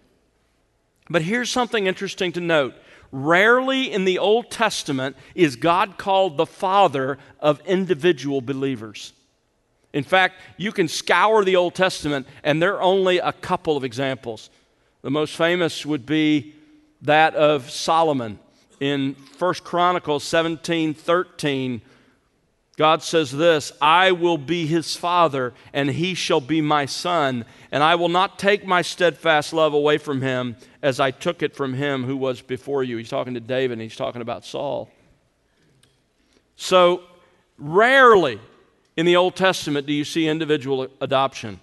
But 1.09 1.21
here's 1.21 1.49
something 1.49 1.87
interesting 1.87 2.31
to 2.33 2.41
note. 2.41 2.75
Rarely 3.11 3.91
in 3.91 4.05
the 4.05 4.19
Old 4.19 4.51
Testament 4.51 5.15
is 5.35 5.55
God 5.55 5.97
called 5.97 6.37
the 6.37 6.45
father 6.45 7.17
of 7.39 7.61
individual 7.65 8.41
believers. 8.41 9.13
In 9.93 10.03
fact, 10.03 10.35
you 10.57 10.71
can 10.71 10.87
scour 10.87 11.43
the 11.43 11.55
Old 11.55 11.73
Testament, 11.73 12.27
and 12.43 12.61
there 12.61 12.75
are 12.75 12.81
only 12.81 13.19
a 13.19 13.31
couple 13.31 13.77
of 13.77 13.83
examples. 13.83 14.49
The 15.01 15.11
most 15.11 15.35
famous 15.35 15.85
would 15.85 16.05
be 16.05 16.53
that 17.01 17.35
of 17.35 17.69
Solomon 17.69 18.39
in 18.79 19.15
1 19.39 19.53
Chronicles 19.63 20.23
17 20.23 20.93
13. 20.93 21.81
God 22.77 23.01
says 23.01 23.31
this 23.31 23.73
I 23.81 24.11
will 24.11 24.37
be 24.37 24.67
his 24.67 24.95
father, 24.95 25.53
and 25.73 25.89
he 25.89 26.13
shall 26.13 26.39
be 26.39 26.61
my 26.61 26.85
son, 26.85 27.43
and 27.71 27.83
I 27.83 27.95
will 27.95 28.09
not 28.09 28.39
take 28.39 28.65
my 28.65 28.81
steadfast 28.81 29.51
love 29.51 29.73
away 29.73 29.97
from 29.97 30.21
him 30.21 30.55
as 30.81 30.99
I 30.99 31.11
took 31.11 31.41
it 31.41 31.55
from 31.55 31.73
him 31.73 32.03
who 32.03 32.15
was 32.15 32.41
before 32.41 32.83
you. 32.83 32.97
He's 32.97 33.09
talking 33.09 33.33
to 33.33 33.39
David, 33.39 33.73
and 33.73 33.81
he's 33.81 33.95
talking 33.95 34.21
about 34.21 34.45
Saul. 34.45 34.89
So, 36.55 37.01
rarely 37.57 38.39
in 38.95 39.05
the 39.05 39.15
Old 39.15 39.35
Testament 39.35 39.87
do 39.87 39.93
you 39.93 40.03
see 40.03 40.27
individual 40.27 40.87
adoption. 41.01 41.59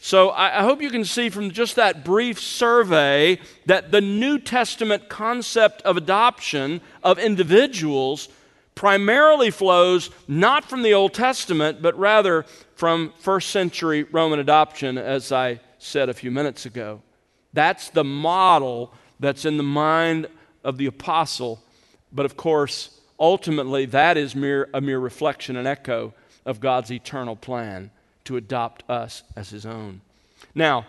So 0.00 0.30
I, 0.30 0.62
hope 0.62 0.80
you 0.80 0.90
can 0.90 1.04
see 1.04 1.28
from 1.28 1.50
just 1.50 1.74
that 1.76 2.04
brief 2.04 2.40
survey 2.40 3.40
that 3.66 3.90
the 3.90 4.00
New 4.00 4.38
Testament 4.38 5.08
concept 5.08 5.82
of 5.82 5.96
adoption 5.96 6.80
of 7.02 7.18
individuals 7.18 8.28
primarily 8.78 9.50
flows 9.50 10.08
not 10.28 10.64
from 10.64 10.82
the 10.82 10.94
Old 10.94 11.12
Testament, 11.12 11.82
but 11.82 11.98
rather 11.98 12.44
from 12.76 13.12
first 13.18 13.50
century 13.50 14.04
Roman 14.04 14.38
adoption, 14.38 14.96
as 14.96 15.32
I 15.32 15.58
said 15.78 16.08
a 16.08 16.14
few 16.14 16.30
minutes 16.30 16.64
ago. 16.64 17.02
That's 17.52 17.90
the 17.90 18.04
model 18.04 18.94
that's 19.18 19.44
in 19.44 19.56
the 19.56 19.64
mind 19.64 20.28
of 20.62 20.78
the 20.78 20.86
apostle. 20.86 21.60
But 22.12 22.24
of 22.24 22.36
course, 22.36 23.00
ultimately, 23.18 23.84
that 23.86 24.16
is 24.16 24.36
mere, 24.36 24.68
a 24.72 24.80
mere 24.80 25.00
reflection 25.00 25.56
and 25.56 25.66
echo 25.66 26.14
of 26.46 26.60
God's 26.60 26.92
eternal 26.92 27.34
plan 27.34 27.90
to 28.26 28.36
adopt 28.36 28.88
us 28.88 29.24
as 29.34 29.50
his 29.50 29.66
own. 29.66 30.02
Now, 30.54 30.86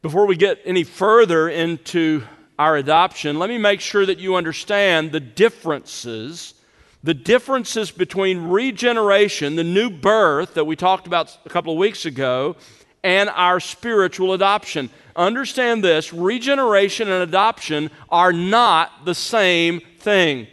before 0.00 0.26
we 0.26 0.36
get 0.36 0.60
any 0.64 0.84
further 0.84 1.48
into 1.48 2.22
our 2.56 2.76
adoption, 2.76 3.40
let 3.40 3.48
me 3.48 3.58
make 3.58 3.80
sure 3.80 4.06
that 4.06 4.20
you 4.20 4.36
understand 4.36 5.10
the 5.10 5.18
differences 5.18 6.54
the 7.02 7.14
differences 7.14 7.90
between 7.90 8.48
regeneration, 8.48 9.56
the 9.56 9.64
new 9.64 9.90
birth 9.90 10.54
that 10.54 10.66
we 10.66 10.76
talked 10.76 11.06
about 11.06 11.36
a 11.46 11.48
couple 11.48 11.72
of 11.72 11.78
weeks 11.78 12.04
ago, 12.04 12.56
and 13.02 13.30
our 13.30 13.60
spiritual 13.60 14.34
adoption. 14.34 14.90
Understand 15.16 15.82
this 15.82 16.12
regeneration 16.12 17.08
and 17.08 17.22
adoption 17.22 17.90
are 18.10 18.32
not 18.32 19.04
the 19.04 19.14
same 19.14 19.80
thing. 19.98 20.46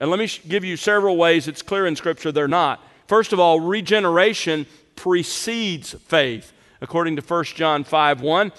And 0.00 0.10
let 0.10 0.18
me 0.18 0.28
give 0.46 0.64
you 0.64 0.76
several 0.76 1.16
ways 1.16 1.48
it's 1.48 1.62
clear 1.62 1.86
in 1.86 1.96
Scripture 1.96 2.30
they're 2.30 2.46
not. 2.46 2.82
First 3.06 3.32
of 3.32 3.40
all, 3.40 3.58
regeneration 3.58 4.66
precedes 4.96 5.94
faith. 5.94 6.52
According 6.80 7.16
to 7.16 7.22
1 7.22 7.44
John 7.44 7.82
5 7.82 8.20
1, 8.20 8.52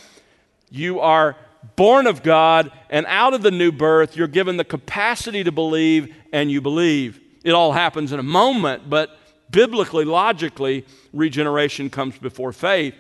you 0.72 1.00
are 1.00 1.38
born 1.76 2.08
of 2.08 2.24
God, 2.24 2.72
and 2.90 3.06
out 3.08 3.34
of 3.34 3.42
the 3.42 3.52
new 3.52 3.72
birth, 3.72 4.16
you're 4.16 4.28
given 4.28 4.58
the 4.58 4.64
capacity 4.64 5.44
to 5.44 5.52
believe, 5.52 6.14
and 6.32 6.52
you 6.52 6.62
believe. 6.62 7.20
It 7.44 7.52
all 7.52 7.72
happens 7.72 8.12
in 8.12 8.20
a 8.20 8.24
moment, 8.24 8.90
but 8.90 9.18
biblically, 9.50 10.06
logically, 10.06 10.86
regeneration 11.14 11.90
comes 11.90 12.18
before 12.18 12.54
faith. 12.54 12.96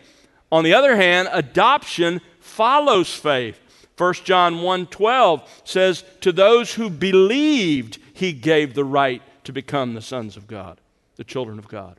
On 0.51 0.63
the 0.63 0.73
other 0.73 0.95
hand, 0.95 1.29
adoption 1.31 2.21
follows 2.39 3.13
faith. 3.13 3.59
1 3.95 4.25
John 4.25 4.61
1:12 4.61 5.43
says, 5.63 6.03
"To 6.21 6.31
those 6.31 6.73
who 6.73 6.89
believed, 6.89 7.99
he 8.13 8.31
gave 8.31 8.73
the 8.73 8.85
right 8.85 9.21
to 9.43 9.51
become 9.51 9.93
the 9.93 10.01
sons 10.01 10.37
of 10.37 10.47
God, 10.47 10.79
the 11.17 11.23
children 11.23 11.59
of 11.59 11.67
God." 11.67 11.98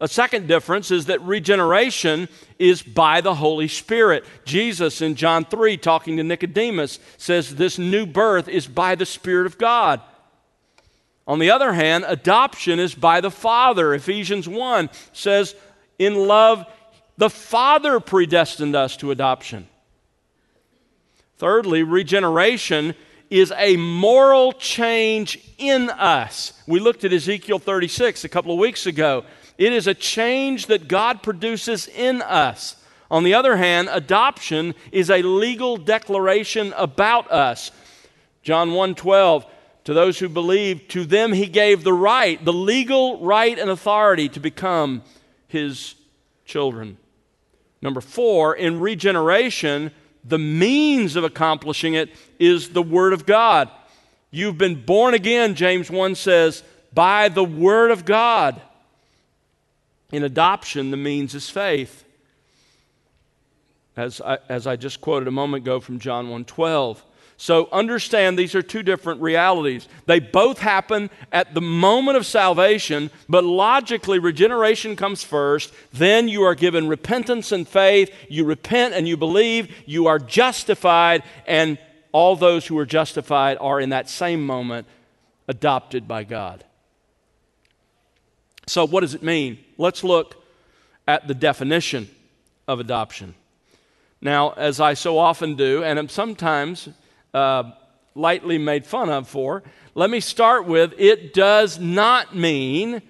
A 0.00 0.08
second 0.08 0.46
difference 0.46 0.90
is 0.90 1.06
that 1.06 1.22
regeneration 1.22 2.28
is 2.58 2.82
by 2.82 3.22
the 3.22 3.34
Holy 3.34 3.68
Spirit. 3.68 4.24
Jesus 4.44 5.00
in 5.00 5.14
John 5.14 5.44
3, 5.44 5.78
talking 5.78 6.18
to 6.18 6.22
Nicodemus, 6.22 6.98
says 7.16 7.56
this 7.56 7.78
new 7.78 8.04
birth 8.04 8.46
is 8.46 8.66
by 8.66 8.94
the 8.94 9.06
Spirit 9.06 9.46
of 9.46 9.56
God. 9.56 10.02
On 11.26 11.38
the 11.38 11.50
other 11.50 11.72
hand, 11.72 12.04
adoption 12.06 12.78
is 12.78 12.94
by 12.94 13.20
the 13.20 13.30
Father. 13.30 13.94
Ephesians 13.94 14.46
1 14.46 14.90
says, 15.12 15.54
In 15.98 16.14
love, 16.14 16.66
the 17.16 17.30
Father 17.30 17.98
predestined 17.98 18.76
us 18.76 18.98
to 18.98 19.10
adoption. 19.10 19.66
Thirdly, 21.38 21.82
regeneration 21.82 22.94
is 23.30 23.52
a 23.56 23.76
moral 23.76 24.52
change 24.52 25.38
in 25.58 25.90
us. 25.90 26.52
We 26.66 26.80
looked 26.80 27.04
at 27.04 27.12
Ezekiel 27.12 27.58
36 27.58 28.24
a 28.24 28.28
couple 28.28 28.52
of 28.52 28.58
weeks 28.58 28.86
ago. 28.86 29.24
It 29.58 29.72
is 29.72 29.86
a 29.86 29.94
change 29.94 30.66
that 30.66 30.88
God 30.88 31.22
produces 31.22 31.88
in 31.88 32.22
us. 32.22 32.76
On 33.10 33.24
the 33.24 33.34
other 33.34 33.56
hand, 33.56 33.88
adoption 33.90 34.74
is 34.92 35.10
a 35.10 35.22
legal 35.22 35.76
declaration 35.76 36.74
about 36.76 37.30
us. 37.30 37.70
John 38.42 38.70
1:12 38.70 39.46
to 39.84 39.94
those 39.94 40.18
who 40.18 40.28
believe 40.28 40.88
to 40.88 41.04
them 41.04 41.32
he 41.32 41.46
gave 41.46 41.84
the 41.84 41.92
right, 41.92 42.44
the 42.44 42.52
legal 42.52 43.20
right 43.20 43.56
and 43.56 43.70
authority 43.70 44.28
to 44.28 44.40
become 44.40 45.02
his 45.46 45.94
children. 46.44 46.98
Number 47.80 48.00
4, 48.00 48.56
in 48.56 48.80
regeneration, 48.80 49.92
the 50.24 50.40
means 50.40 51.14
of 51.14 51.22
accomplishing 51.22 51.94
it 51.94 52.10
is 52.40 52.70
the 52.70 52.82
word 52.82 53.12
of 53.12 53.26
God. 53.26 53.70
You've 54.32 54.58
been 54.58 54.84
born 54.84 55.14
again, 55.14 55.54
James 55.54 55.88
1 55.88 56.16
says, 56.16 56.64
by 56.92 57.28
the 57.28 57.44
word 57.44 57.92
of 57.92 58.04
God. 58.04 58.60
In 60.12 60.22
adoption, 60.22 60.90
the 60.90 60.96
means 60.96 61.34
is 61.34 61.50
faith. 61.50 62.04
As 63.96 64.20
I, 64.20 64.38
as 64.48 64.66
I 64.66 64.76
just 64.76 65.00
quoted 65.00 65.26
a 65.26 65.32
moment 65.32 65.64
ago 65.64 65.80
from 65.80 65.98
John 65.98 66.28
1:12. 66.28 67.02
So 67.38 67.68
understand 67.70 68.38
these 68.38 68.54
are 68.54 68.62
two 68.62 68.82
different 68.82 69.20
realities. 69.20 69.88
They 70.06 70.20
both 70.20 70.58
happen 70.58 71.10
at 71.32 71.52
the 71.52 71.60
moment 71.60 72.16
of 72.16 72.24
salvation, 72.24 73.10
but 73.28 73.44
logically, 73.44 74.18
regeneration 74.18 74.96
comes 74.96 75.22
first. 75.22 75.72
Then 75.92 76.28
you 76.28 76.42
are 76.44 76.54
given 76.54 76.88
repentance 76.88 77.52
and 77.52 77.68
faith. 77.68 78.10
You 78.30 78.44
repent 78.44 78.94
and 78.94 79.06
you 79.06 79.18
believe. 79.18 79.74
You 79.84 80.06
are 80.06 80.18
justified, 80.18 81.24
and 81.46 81.78
all 82.12 82.36
those 82.36 82.66
who 82.66 82.78
are 82.78 82.86
justified 82.86 83.58
are 83.60 83.80
in 83.80 83.90
that 83.90 84.08
same 84.08 84.44
moment 84.46 84.86
adopted 85.46 86.08
by 86.08 86.24
God. 86.24 86.64
So, 88.68 88.84
what 88.84 89.02
does 89.02 89.14
it 89.14 89.22
mean? 89.22 89.58
Let's 89.78 90.02
look 90.02 90.44
at 91.06 91.28
the 91.28 91.34
definition 91.34 92.10
of 92.66 92.80
adoption. 92.80 93.36
Now, 94.20 94.54
as 94.56 94.80
I 94.80 94.94
so 94.94 95.18
often 95.18 95.54
do, 95.54 95.84
and 95.84 96.00
am 96.00 96.08
sometimes 96.08 96.88
uh, 97.32 97.70
lightly 98.16 98.58
made 98.58 98.84
fun 98.84 99.08
of 99.08 99.28
for, 99.28 99.62
let 99.94 100.10
me 100.10 100.18
start 100.18 100.66
with 100.66 100.94
it 100.98 101.32
does 101.32 101.78
not 101.78 102.34
mean 102.34 103.02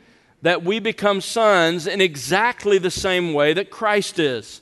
that 0.43 0.63
we 0.63 0.79
become 0.79 1.23
sons 1.23 1.87
in 1.87 2.03
exactly 2.03 2.77
the 2.77 2.91
same 2.91 3.33
way 3.33 3.55
that 3.55 3.71
Christ 3.71 4.19
is. 4.19 4.61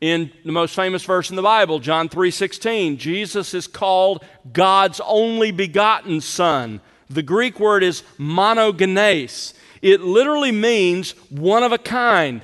In 0.00 0.32
the 0.44 0.52
most 0.52 0.74
famous 0.74 1.04
verse 1.04 1.30
in 1.30 1.36
the 1.36 1.42
Bible, 1.42 1.78
John 1.78 2.08
3:16, 2.08 2.98
Jesus 2.98 3.54
is 3.54 3.68
called 3.68 4.24
God's 4.52 5.00
only 5.04 5.52
begotten 5.52 6.20
son. 6.20 6.80
The 7.08 7.22
Greek 7.22 7.60
word 7.60 7.84
is 7.84 8.02
monogenes. 8.18 9.54
It 9.82 10.00
literally 10.00 10.52
means 10.52 11.12
one 11.30 11.62
of 11.62 11.72
a 11.72 11.78
kind, 11.78 12.42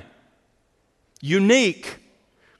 unique. 1.21 1.97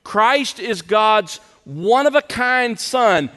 Christ 0.04 0.60
is 0.60 0.82
God's 0.82 1.38
one 1.64 2.06
of 2.06 2.14
a 2.14 2.22
kind 2.22 2.78
Son. 2.78 3.30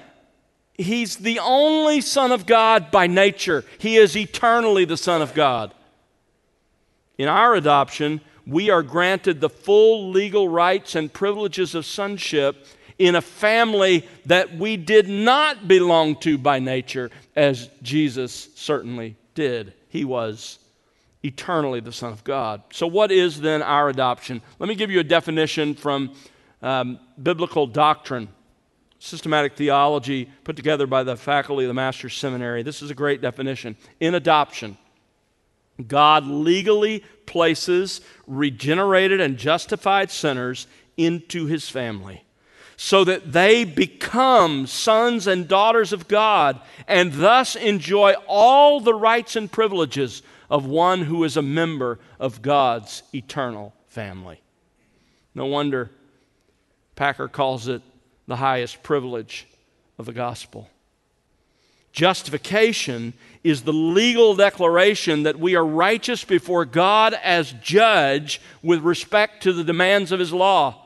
He's 0.75 1.17
the 1.17 1.39
only 1.39 2.01
Son 2.01 2.31
of 2.31 2.45
God 2.45 2.91
by 2.91 3.07
nature, 3.07 3.65
He 3.77 3.97
is 3.97 4.15
eternally 4.15 4.85
the 4.85 4.97
Son 4.97 5.21
of 5.21 5.33
God. 5.33 5.73
In 7.17 7.27
our 7.27 7.53
adoption, 7.53 8.21
we 8.47 8.69
are 8.69 8.81
granted 8.81 9.41
the 9.41 9.49
full 9.49 10.09
legal 10.09 10.47
rights 10.47 10.95
and 10.95 11.11
privileges 11.11 11.75
of 11.75 11.85
sonship 11.85 12.65
in 12.97 13.15
a 13.15 13.21
family 13.21 14.07
that 14.25 14.55
we 14.55 14.77
did 14.77 15.07
not 15.07 15.67
belong 15.67 16.15
to 16.17 16.37
by 16.37 16.59
nature, 16.59 17.11
as 17.35 17.69
Jesus 17.81 18.49
certainly 18.55 19.15
did. 19.35 19.73
He 19.89 20.05
was 20.05 20.59
eternally 21.23 21.79
the 21.79 21.91
Son 21.91 22.11
of 22.11 22.23
God. 22.23 22.61
So, 22.71 22.87
what 22.87 23.11
is 23.11 23.41
then 23.41 23.61
our 23.61 23.89
adoption? 23.89 24.41
Let 24.59 24.69
me 24.69 24.75
give 24.75 24.91
you 24.91 24.99
a 24.99 25.03
definition 25.03 25.75
from 25.75 26.13
um, 26.61 26.99
biblical 27.21 27.67
doctrine, 27.67 28.29
systematic 28.99 29.55
theology 29.55 30.29
put 30.43 30.55
together 30.55 30.87
by 30.87 31.03
the 31.03 31.15
faculty 31.15 31.65
of 31.65 31.69
the 31.69 31.73
Master's 31.73 32.15
Seminary. 32.15 32.63
This 32.63 32.81
is 32.81 32.91
a 32.91 32.95
great 32.95 33.21
definition. 33.21 33.75
In 33.99 34.15
adoption, 34.15 34.77
God 35.87 36.25
legally 36.25 37.03
places 37.25 38.01
regenerated 38.27 39.21
and 39.21 39.37
justified 39.37 40.11
sinners 40.11 40.67
into 40.97 41.45
his 41.45 41.69
family 41.69 42.23
so 42.75 43.03
that 43.03 43.33
they 43.33 43.65
become 43.65 44.65
sons 44.65 45.27
and 45.27 45.49
daughters 45.49 45.91
of 45.91 46.07
God 46.07 46.61
and 46.87 47.11
thus 47.11 47.57
enjoy 47.57 48.13
all 48.25 48.79
the 48.79 48.93
rights 48.93 49.35
and 49.35 49.51
privileges 49.51 50.21
of 50.49 50.65
one 50.65 51.03
who 51.03 51.23
is 51.23 51.37
a 51.37 51.41
member 51.41 51.99
of 52.19 52.41
God's 52.41 53.03
eternal 53.13 53.73
family. 53.87 54.41
No 55.35 55.45
wonder 55.45 55.91
Packer 56.95 57.27
calls 57.27 57.67
it 57.67 57.81
the 58.27 58.35
highest 58.35 58.83
privilege 58.83 59.47
of 59.97 60.05
the 60.05 60.13
gospel. 60.13 60.69
Justification 61.91 63.13
is 63.43 63.63
the 63.63 63.73
legal 63.73 64.35
declaration 64.35 65.23
that 65.23 65.39
we 65.39 65.55
are 65.55 65.65
righteous 65.65 66.23
before 66.23 66.65
God 66.65 67.13
as 67.23 67.53
judge 67.63 68.41
with 68.61 68.81
respect 68.81 69.43
to 69.43 69.53
the 69.53 69.63
demands 69.63 70.11
of 70.11 70.19
his 70.19 70.33
law. 70.33 70.85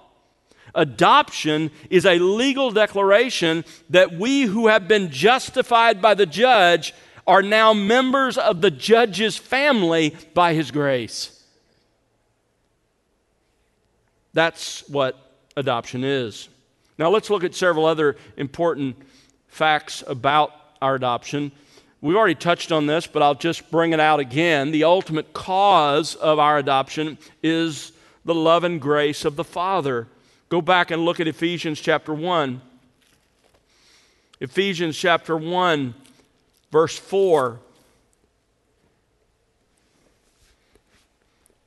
Adoption 0.76 1.72
is 1.90 2.06
a 2.06 2.20
legal 2.20 2.72
declaration 2.72 3.66
that 3.90 4.14
we 4.14 4.44
who 4.44 4.68
have 4.68 4.88
been 4.88 5.12
justified 5.12 6.02
by 6.02 6.14
the 6.14 6.26
judge 6.26 6.94
are 7.26 7.42
now 7.42 7.74
members 7.74 8.38
of 8.38 8.62
the 8.62 8.72
judge's 8.72 9.38
family 9.38 10.16
by 10.34 10.54
his 10.54 10.72
grace. 10.72 11.44
That's 14.34 14.88
what 14.90 15.18
adoption 15.56 16.04
is. 16.04 16.50
Now 16.98 17.10
let's 17.10 17.30
look 17.30 17.44
at 17.44 17.56
several 17.56 17.86
other 17.86 18.16
important 18.38 18.98
facts 19.48 20.04
about 20.08 20.52
our 20.82 20.96
adoption. 20.96 21.52
We've 22.02 22.18
already 22.18 22.36
touched 22.36 22.72
on 22.72 22.86
this, 22.86 23.08
but 23.08 23.22
I'll 23.22 23.36
just 23.36 23.72
bring 23.72 23.94
it 23.94 24.00
out 24.00 24.20
again. 24.20 24.72
The 24.72 24.84
ultimate 24.84 25.32
cause 25.32 26.16
of 26.16 26.40
our 26.40 26.58
adoption 26.58 27.18
is 27.42 27.94
the 28.26 28.36
love 28.36 28.64
and 28.64 28.82
grace 28.82 29.24
of 29.24 29.36
the 29.36 29.44
Father. 29.44 30.08
Go 30.50 30.62
back 30.62 30.92
and 30.92 31.06
look 31.06 31.20
at 31.20 31.28
Ephesians 31.28 31.80
chapter 31.80 32.14
1. 32.14 32.62
Ephesians 34.40 34.98
chapter 34.98 35.38
1, 35.38 35.94
verse 36.74 36.98
4. 36.98 37.60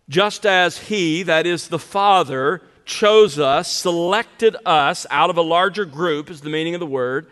Just 0.08 0.44
as 0.44 0.78
He, 0.78 1.22
that 1.22 1.46
is 1.46 1.68
the 1.68 1.78
Father, 1.78 2.60
chose 2.84 3.38
us, 3.38 3.70
selected 3.70 4.56
us 4.66 5.06
out 5.08 5.30
of 5.30 5.36
a 5.36 5.42
larger 5.42 5.84
group, 5.84 6.28
is 6.28 6.40
the 6.40 6.50
meaning 6.50 6.74
of 6.74 6.80
the 6.80 6.86
word, 6.86 7.28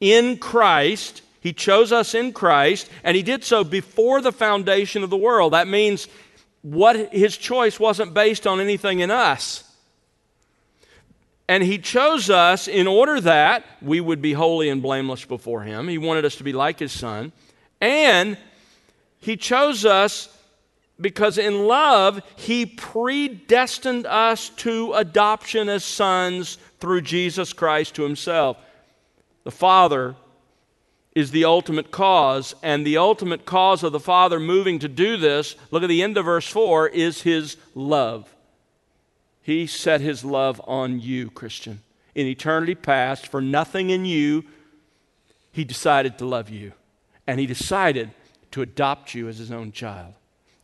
in 0.00 0.38
Christ. 0.38 1.22
He 1.40 1.52
chose 1.52 1.92
us 1.92 2.16
in 2.16 2.32
Christ, 2.32 2.90
and 3.04 3.16
He 3.16 3.22
did 3.22 3.44
so 3.44 3.62
before 3.62 4.20
the 4.20 4.32
foundation 4.32 5.04
of 5.04 5.10
the 5.10 5.16
world. 5.16 5.52
That 5.52 5.68
means 5.68 6.08
what 6.62 7.12
His 7.12 7.36
choice 7.36 7.78
wasn't 7.78 8.12
based 8.12 8.44
on 8.44 8.58
anything 8.58 8.98
in 8.98 9.12
us. 9.12 9.62
And 11.48 11.62
he 11.62 11.78
chose 11.78 12.28
us 12.28 12.68
in 12.68 12.86
order 12.86 13.20
that 13.22 13.64
we 13.80 14.00
would 14.00 14.20
be 14.20 14.34
holy 14.34 14.68
and 14.68 14.82
blameless 14.82 15.24
before 15.24 15.62
him. 15.62 15.88
He 15.88 15.96
wanted 15.96 16.26
us 16.26 16.36
to 16.36 16.44
be 16.44 16.52
like 16.52 16.78
his 16.78 16.92
son. 16.92 17.32
And 17.80 18.36
he 19.18 19.36
chose 19.36 19.86
us 19.86 20.28
because 21.00 21.38
in 21.38 21.66
love, 21.66 22.20
he 22.36 22.66
predestined 22.66 24.06
us 24.06 24.50
to 24.50 24.92
adoption 24.92 25.68
as 25.68 25.84
sons 25.84 26.58
through 26.80 27.02
Jesus 27.02 27.52
Christ 27.52 27.94
to 27.94 28.02
himself. 28.02 28.58
The 29.44 29.50
Father 29.50 30.16
is 31.14 31.30
the 31.30 31.44
ultimate 31.44 31.90
cause, 31.90 32.54
and 32.62 32.86
the 32.86 32.98
ultimate 32.98 33.44
cause 33.44 33.82
of 33.82 33.92
the 33.92 34.00
Father 34.00 34.38
moving 34.38 34.78
to 34.80 34.88
do 34.88 35.16
this, 35.16 35.56
look 35.70 35.82
at 35.82 35.88
the 35.88 36.02
end 36.02 36.16
of 36.16 36.24
verse 36.24 36.46
4, 36.46 36.88
is 36.88 37.22
his 37.22 37.56
love. 37.74 38.32
He 39.48 39.66
set 39.66 40.02
his 40.02 40.26
love 40.26 40.60
on 40.66 41.00
you, 41.00 41.30
Christian. 41.30 41.80
In 42.14 42.26
eternity 42.26 42.74
past, 42.74 43.28
for 43.28 43.40
nothing 43.40 43.88
in 43.88 44.04
you, 44.04 44.44
he 45.52 45.64
decided 45.64 46.18
to 46.18 46.26
love 46.26 46.50
you. 46.50 46.74
And 47.26 47.40
he 47.40 47.46
decided 47.46 48.10
to 48.50 48.60
adopt 48.60 49.14
you 49.14 49.26
as 49.26 49.38
his 49.38 49.50
own 49.50 49.72
child. 49.72 50.12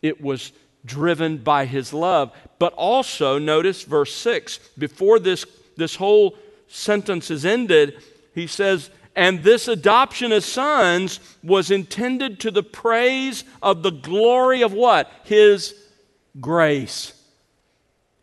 It 0.03 0.21
was 0.21 0.53
driven 0.85 1.39
by 1.39 1.65
his 1.65 1.95
love. 1.95 2.31
But 2.59 2.75
also, 2.75 3.39
notice 3.39 3.85
verse 3.85 4.15
6. 4.15 4.59
Before 4.77 5.19
this, 5.19 5.47
this 5.79 5.97
whole 5.97 6.37
sentence 6.69 7.31
is 7.31 7.47
ended, 7.47 8.03
he 8.35 8.47
says, 8.47 8.91
And 9.17 9.43
this 9.43 9.67
adoption 9.67 10.31
as 10.31 10.45
sons 10.45 11.21
was 11.43 11.71
intended 11.71 12.39
to 12.41 12.51
the 12.51 12.63
praise 12.63 13.45
of 13.63 13.83
the 13.83 13.93
glory 13.93 14.61
of 14.61 14.75
what? 14.75 15.11
His 15.25 15.75
grace. 16.39 17.15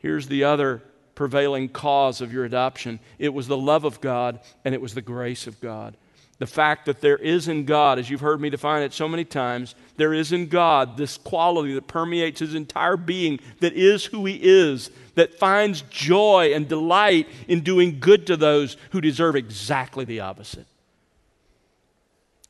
Here's 0.01 0.27
the 0.27 0.43
other 0.43 0.81
prevailing 1.13 1.69
cause 1.69 2.21
of 2.21 2.33
your 2.33 2.45
adoption 2.45 2.99
it 3.19 3.33
was 3.33 3.47
the 3.47 3.57
love 3.57 3.83
of 3.83 4.01
God 4.01 4.39
and 4.65 4.73
it 4.73 4.81
was 4.81 4.93
the 4.93 5.01
grace 5.01 5.47
of 5.47 5.61
God. 5.61 5.95
The 6.39 6.47
fact 6.47 6.87
that 6.87 7.01
there 7.01 7.17
is 7.17 7.47
in 7.47 7.65
God, 7.65 7.99
as 7.99 8.09
you've 8.09 8.21
heard 8.21 8.41
me 8.41 8.49
define 8.49 8.81
it 8.81 8.93
so 8.93 9.07
many 9.07 9.23
times, 9.23 9.75
there 9.97 10.11
is 10.11 10.31
in 10.31 10.47
God 10.47 10.97
this 10.97 11.15
quality 11.15 11.75
that 11.75 11.85
permeates 11.85 12.39
his 12.39 12.55
entire 12.55 12.97
being, 12.97 13.39
that 13.59 13.73
is 13.73 14.05
who 14.05 14.25
he 14.25 14.39
is, 14.41 14.89
that 15.13 15.37
finds 15.37 15.83
joy 15.83 16.51
and 16.55 16.67
delight 16.67 17.27
in 17.47 17.61
doing 17.61 17.99
good 17.99 18.25
to 18.25 18.35
those 18.35 18.75
who 18.89 19.01
deserve 19.01 19.35
exactly 19.35 20.03
the 20.03 20.21
opposite. 20.21 20.65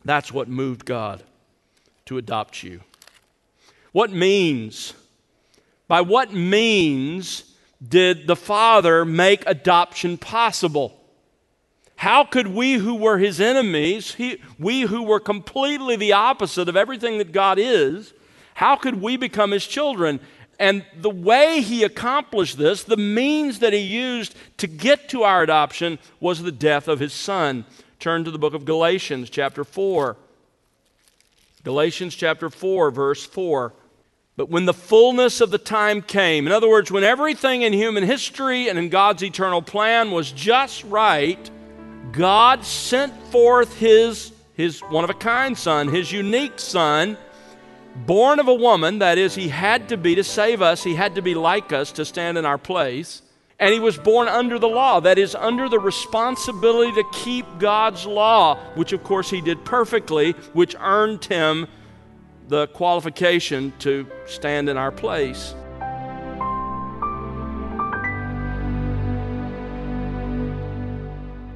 That's 0.05 0.31
what 0.31 0.47
moved 0.47 0.85
God 0.85 1.23
to 2.05 2.17
adopt 2.17 2.63
you. 2.63 2.79
What 3.91 4.11
means 4.13 4.93
by 5.91 5.99
what 5.99 6.31
means 6.31 7.43
did 7.85 8.25
the 8.25 8.35
Father 8.37 9.03
make 9.03 9.43
adoption 9.45 10.17
possible? 10.17 10.97
How 11.97 12.23
could 12.23 12.47
we 12.47 12.75
who 12.75 12.95
were 12.95 13.17
his 13.17 13.41
enemies, 13.41 14.13
he, 14.13 14.41
we 14.57 14.83
who 14.83 15.03
were 15.03 15.19
completely 15.19 15.97
the 15.97 16.13
opposite 16.13 16.69
of 16.69 16.77
everything 16.77 17.17
that 17.17 17.33
God 17.33 17.59
is, 17.59 18.13
how 18.53 18.77
could 18.77 19.01
we 19.01 19.17
become 19.17 19.51
his 19.51 19.67
children? 19.67 20.21
And 20.57 20.85
the 20.95 21.09
way 21.09 21.59
he 21.59 21.83
accomplished 21.83 22.57
this, 22.57 22.83
the 22.83 22.95
means 22.95 23.59
that 23.59 23.73
he 23.73 23.79
used 23.79 24.33
to 24.59 24.67
get 24.67 25.09
to 25.09 25.23
our 25.23 25.43
adoption, 25.43 25.99
was 26.21 26.41
the 26.41 26.53
death 26.53 26.87
of 26.87 27.01
his 27.01 27.11
son. 27.11 27.65
Turn 27.99 28.23
to 28.23 28.31
the 28.31 28.39
book 28.39 28.53
of 28.53 28.63
Galatians, 28.63 29.29
chapter 29.29 29.65
4. 29.65 30.15
Galatians 31.65 32.15
chapter 32.15 32.49
4, 32.49 32.91
verse 32.91 33.25
4. 33.25 33.73
But 34.41 34.49
when 34.49 34.65
the 34.65 34.73
fullness 34.73 35.39
of 35.39 35.51
the 35.51 35.59
time 35.59 36.01
came, 36.01 36.47
in 36.47 36.51
other 36.51 36.67
words, 36.67 36.89
when 36.89 37.03
everything 37.03 37.61
in 37.61 37.73
human 37.73 38.03
history 38.03 38.69
and 38.69 38.79
in 38.79 38.89
God's 38.89 39.21
eternal 39.21 39.61
plan 39.61 40.09
was 40.09 40.31
just 40.31 40.83
right, 40.85 41.51
God 42.11 42.65
sent 42.65 43.13
forth 43.27 43.77
his, 43.77 44.31
his 44.55 44.79
one 44.79 45.03
of 45.03 45.11
a 45.11 45.13
kind 45.13 45.55
son, 45.55 45.89
his 45.89 46.11
unique 46.11 46.59
son, 46.59 47.19
born 47.95 48.39
of 48.39 48.47
a 48.47 48.53
woman. 48.55 48.97
That 48.97 49.19
is, 49.19 49.35
he 49.35 49.47
had 49.47 49.89
to 49.89 49.95
be 49.97 50.15
to 50.15 50.23
save 50.23 50.63
us, 50.63 50.83
he 50.83 50.95
had 50.95 51.13
to 51.13 51.21
be 51.21 51.35
like 51.35 51.71
us 51.71 51.91
to 51.91 52.03
stand 52.03 52.39
in 52.39 52.43
our 52.43 52.57
place. 52.57 53.21
And 53.59 53.71
he 53.71 53.79
was 53.79 53.95
born 53.95 54.27
under 54.27 54.57
the 54.57 54.67
law, 54.67 55.01
that 55.01 55.19
is, 55.19 55.35
under 55.35 55.69
the 55.69 55.77
responsibility 55.77 56.93
to 56.93 57.03
keep 57.13 57.45
God's 57.59 58.07
law, 58.07 58.55
which 58.73 58.91
of 58.91 59.03
course 59.03 59.29
he 59.29 59.39
did 59.39 59.63
perfectly, 59.65 60.31
which 60.53 60.75
earned 60.79 61.25
him 61.25 61.67
the 62.51 62.67
qualification 62.67 63.71
to 63.79 64.05
stand 64.25 64.67
in 64.67 64.75
our 64.75 64.91
place. 64.91 65.55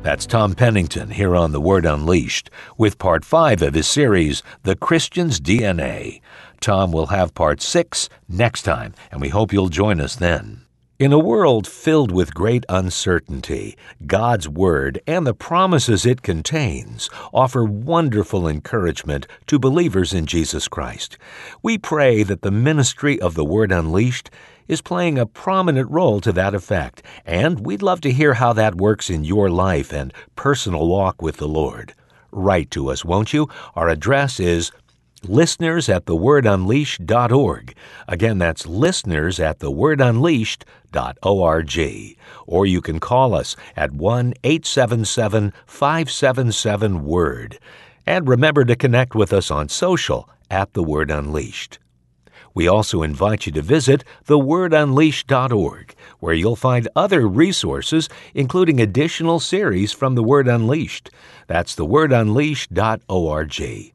That's 0.03 0.25
Tom 0.25 0.55
Pennington 0.55 1.09
here 1.09 1.35
on 1.35 1.51
The 1.51 1.59
Word 1.59 1.85
Unleashed 1.85 2.49
with 2.77 2.97
part 2.97 3.25
five 3.25 3.61
of 3.61 3.73
his 3.73 3.87
series, 3.87 4.41
The 4.63 4.77
Christian's 4.77 5.41
DNA. 5.41 6.21
Tom 6.61 6.93
will 6.93 7.07
have 7.07 7.33
part 7.33 7.61
six 7.61 8.07
next 8.29 8.61
time, 8.61 8.93
and 9.11 9.19
we 9.19 9.27
hope 9.27 9.51
you'll 9.51 9.67
join 9.67 9.99
us 9.99 10.15
then. 10.15 10.64
In 10.97 11.11
a 11.11 11.19
world 11.19 11.67
filled 11.67 12.09
with 12.09 12.33
great 12.33 12.65
uncertainty, 12.69 13.75
God's 14.07 14.47
Word 14.47 15.01
and 15.05 15.27
the 15.27 15.33
promises 15.33 16.05
it 16.05 16.21
contains 16.21 17.09
offer 17.33 17.65
wonderful 17.65 18.47
encouragement 18.47 19.27
to 19.47 19.59
believers 19.59 20.13
in 20.13 20.25
Jesus 20.25 20.69
Christ. 20.69 21.17
We 21.61 21.77
pray 21.77 22.23
that 22.23 22.43
the 22.43 22.49
ministry 22.49 23.19
of 23.19 23.33
the 23.33 23.43
Word 23.43 23.73
Unleashed 23.73 24.29
is 24.69 24.81
playing 24.81 25.17
a 25.17 25.25
prominent 25.25 25.91
role 25.91 26.21
to 26.21 26.31
that 26.31 26.55
effect, 26.55 27.03
and 27.25 27.65
we'd 27.65 27.81
love 27.81 27.99
to 27.99 28.13
hear 28.13 28.35
how 28.35 28.53
that 28.53 28.75
works 28.75 29.09
in 29.09 29.25
your 29.25 29.49
life 29.49 29.91
and 29.91 30.13
personal 30.37 30.87
walk 30.87 31.21
with 31.21 31.35
the 31.35 31.47
Lord. 31.49 31.93
Write 32.31 32.71
to 32.71 32.89
us, 32.89 33.03
won't 33.03 33.33
you? 33.33 33.49
Our 33.75 33.89
address 33.89 34.39
is 34.39 34.71
listeners 35.29 35.89
at 35.89 36.05
thewordunleashed.org. 36.05 37.75
Again, 38.07 38.37
that's 38.37 38.65
listeners 38.65 39.37
at 39.39 39.59
thewordunleashed.org. 39.59 42.17
Or 42.47 42.65
you 42.65 42.81
can 42.81 42.99
call 42.99 43.35
us 43.35 43.55
at 43.75 43.91
1 43.91 44.33
877 44.43 45.53
577 45.65 47.05
Word. 47.05 47.59
And 48.05 48.27
remember 48.27 48.65
to 48.65 48.75
connect 48.75 49.15
with 49.15 49.33
us 49.33 49.49
on 49.49 49.69
social 49.69 50.29
at 50.49 50.73
The 50.73 50.83
Word 50.83 51.09
Unleashed. 51.09 51.79
We 52.53 52.67
also 52.67 53.03
invite 53.03 53.45
you 53.45 53.51
to 53.51 53.61
visit 53.61 54.05
thewordunleashed.org, 54.27 55.95
where 56.19 56.33
you'll 56.33 56.55
find 56.55 56.87
other 56.95 57.27
resources, 57.27 58.07
including 58.33 58.79
additional 58.79 59.41
series 59.41 59.91
from 59.91 60.15
The 60.15 60.23
Word 60.23 60.47
Unleashed. 60.47 61.09
That's 61.47 61.75
thewordunleashed.org. 61.75 63.94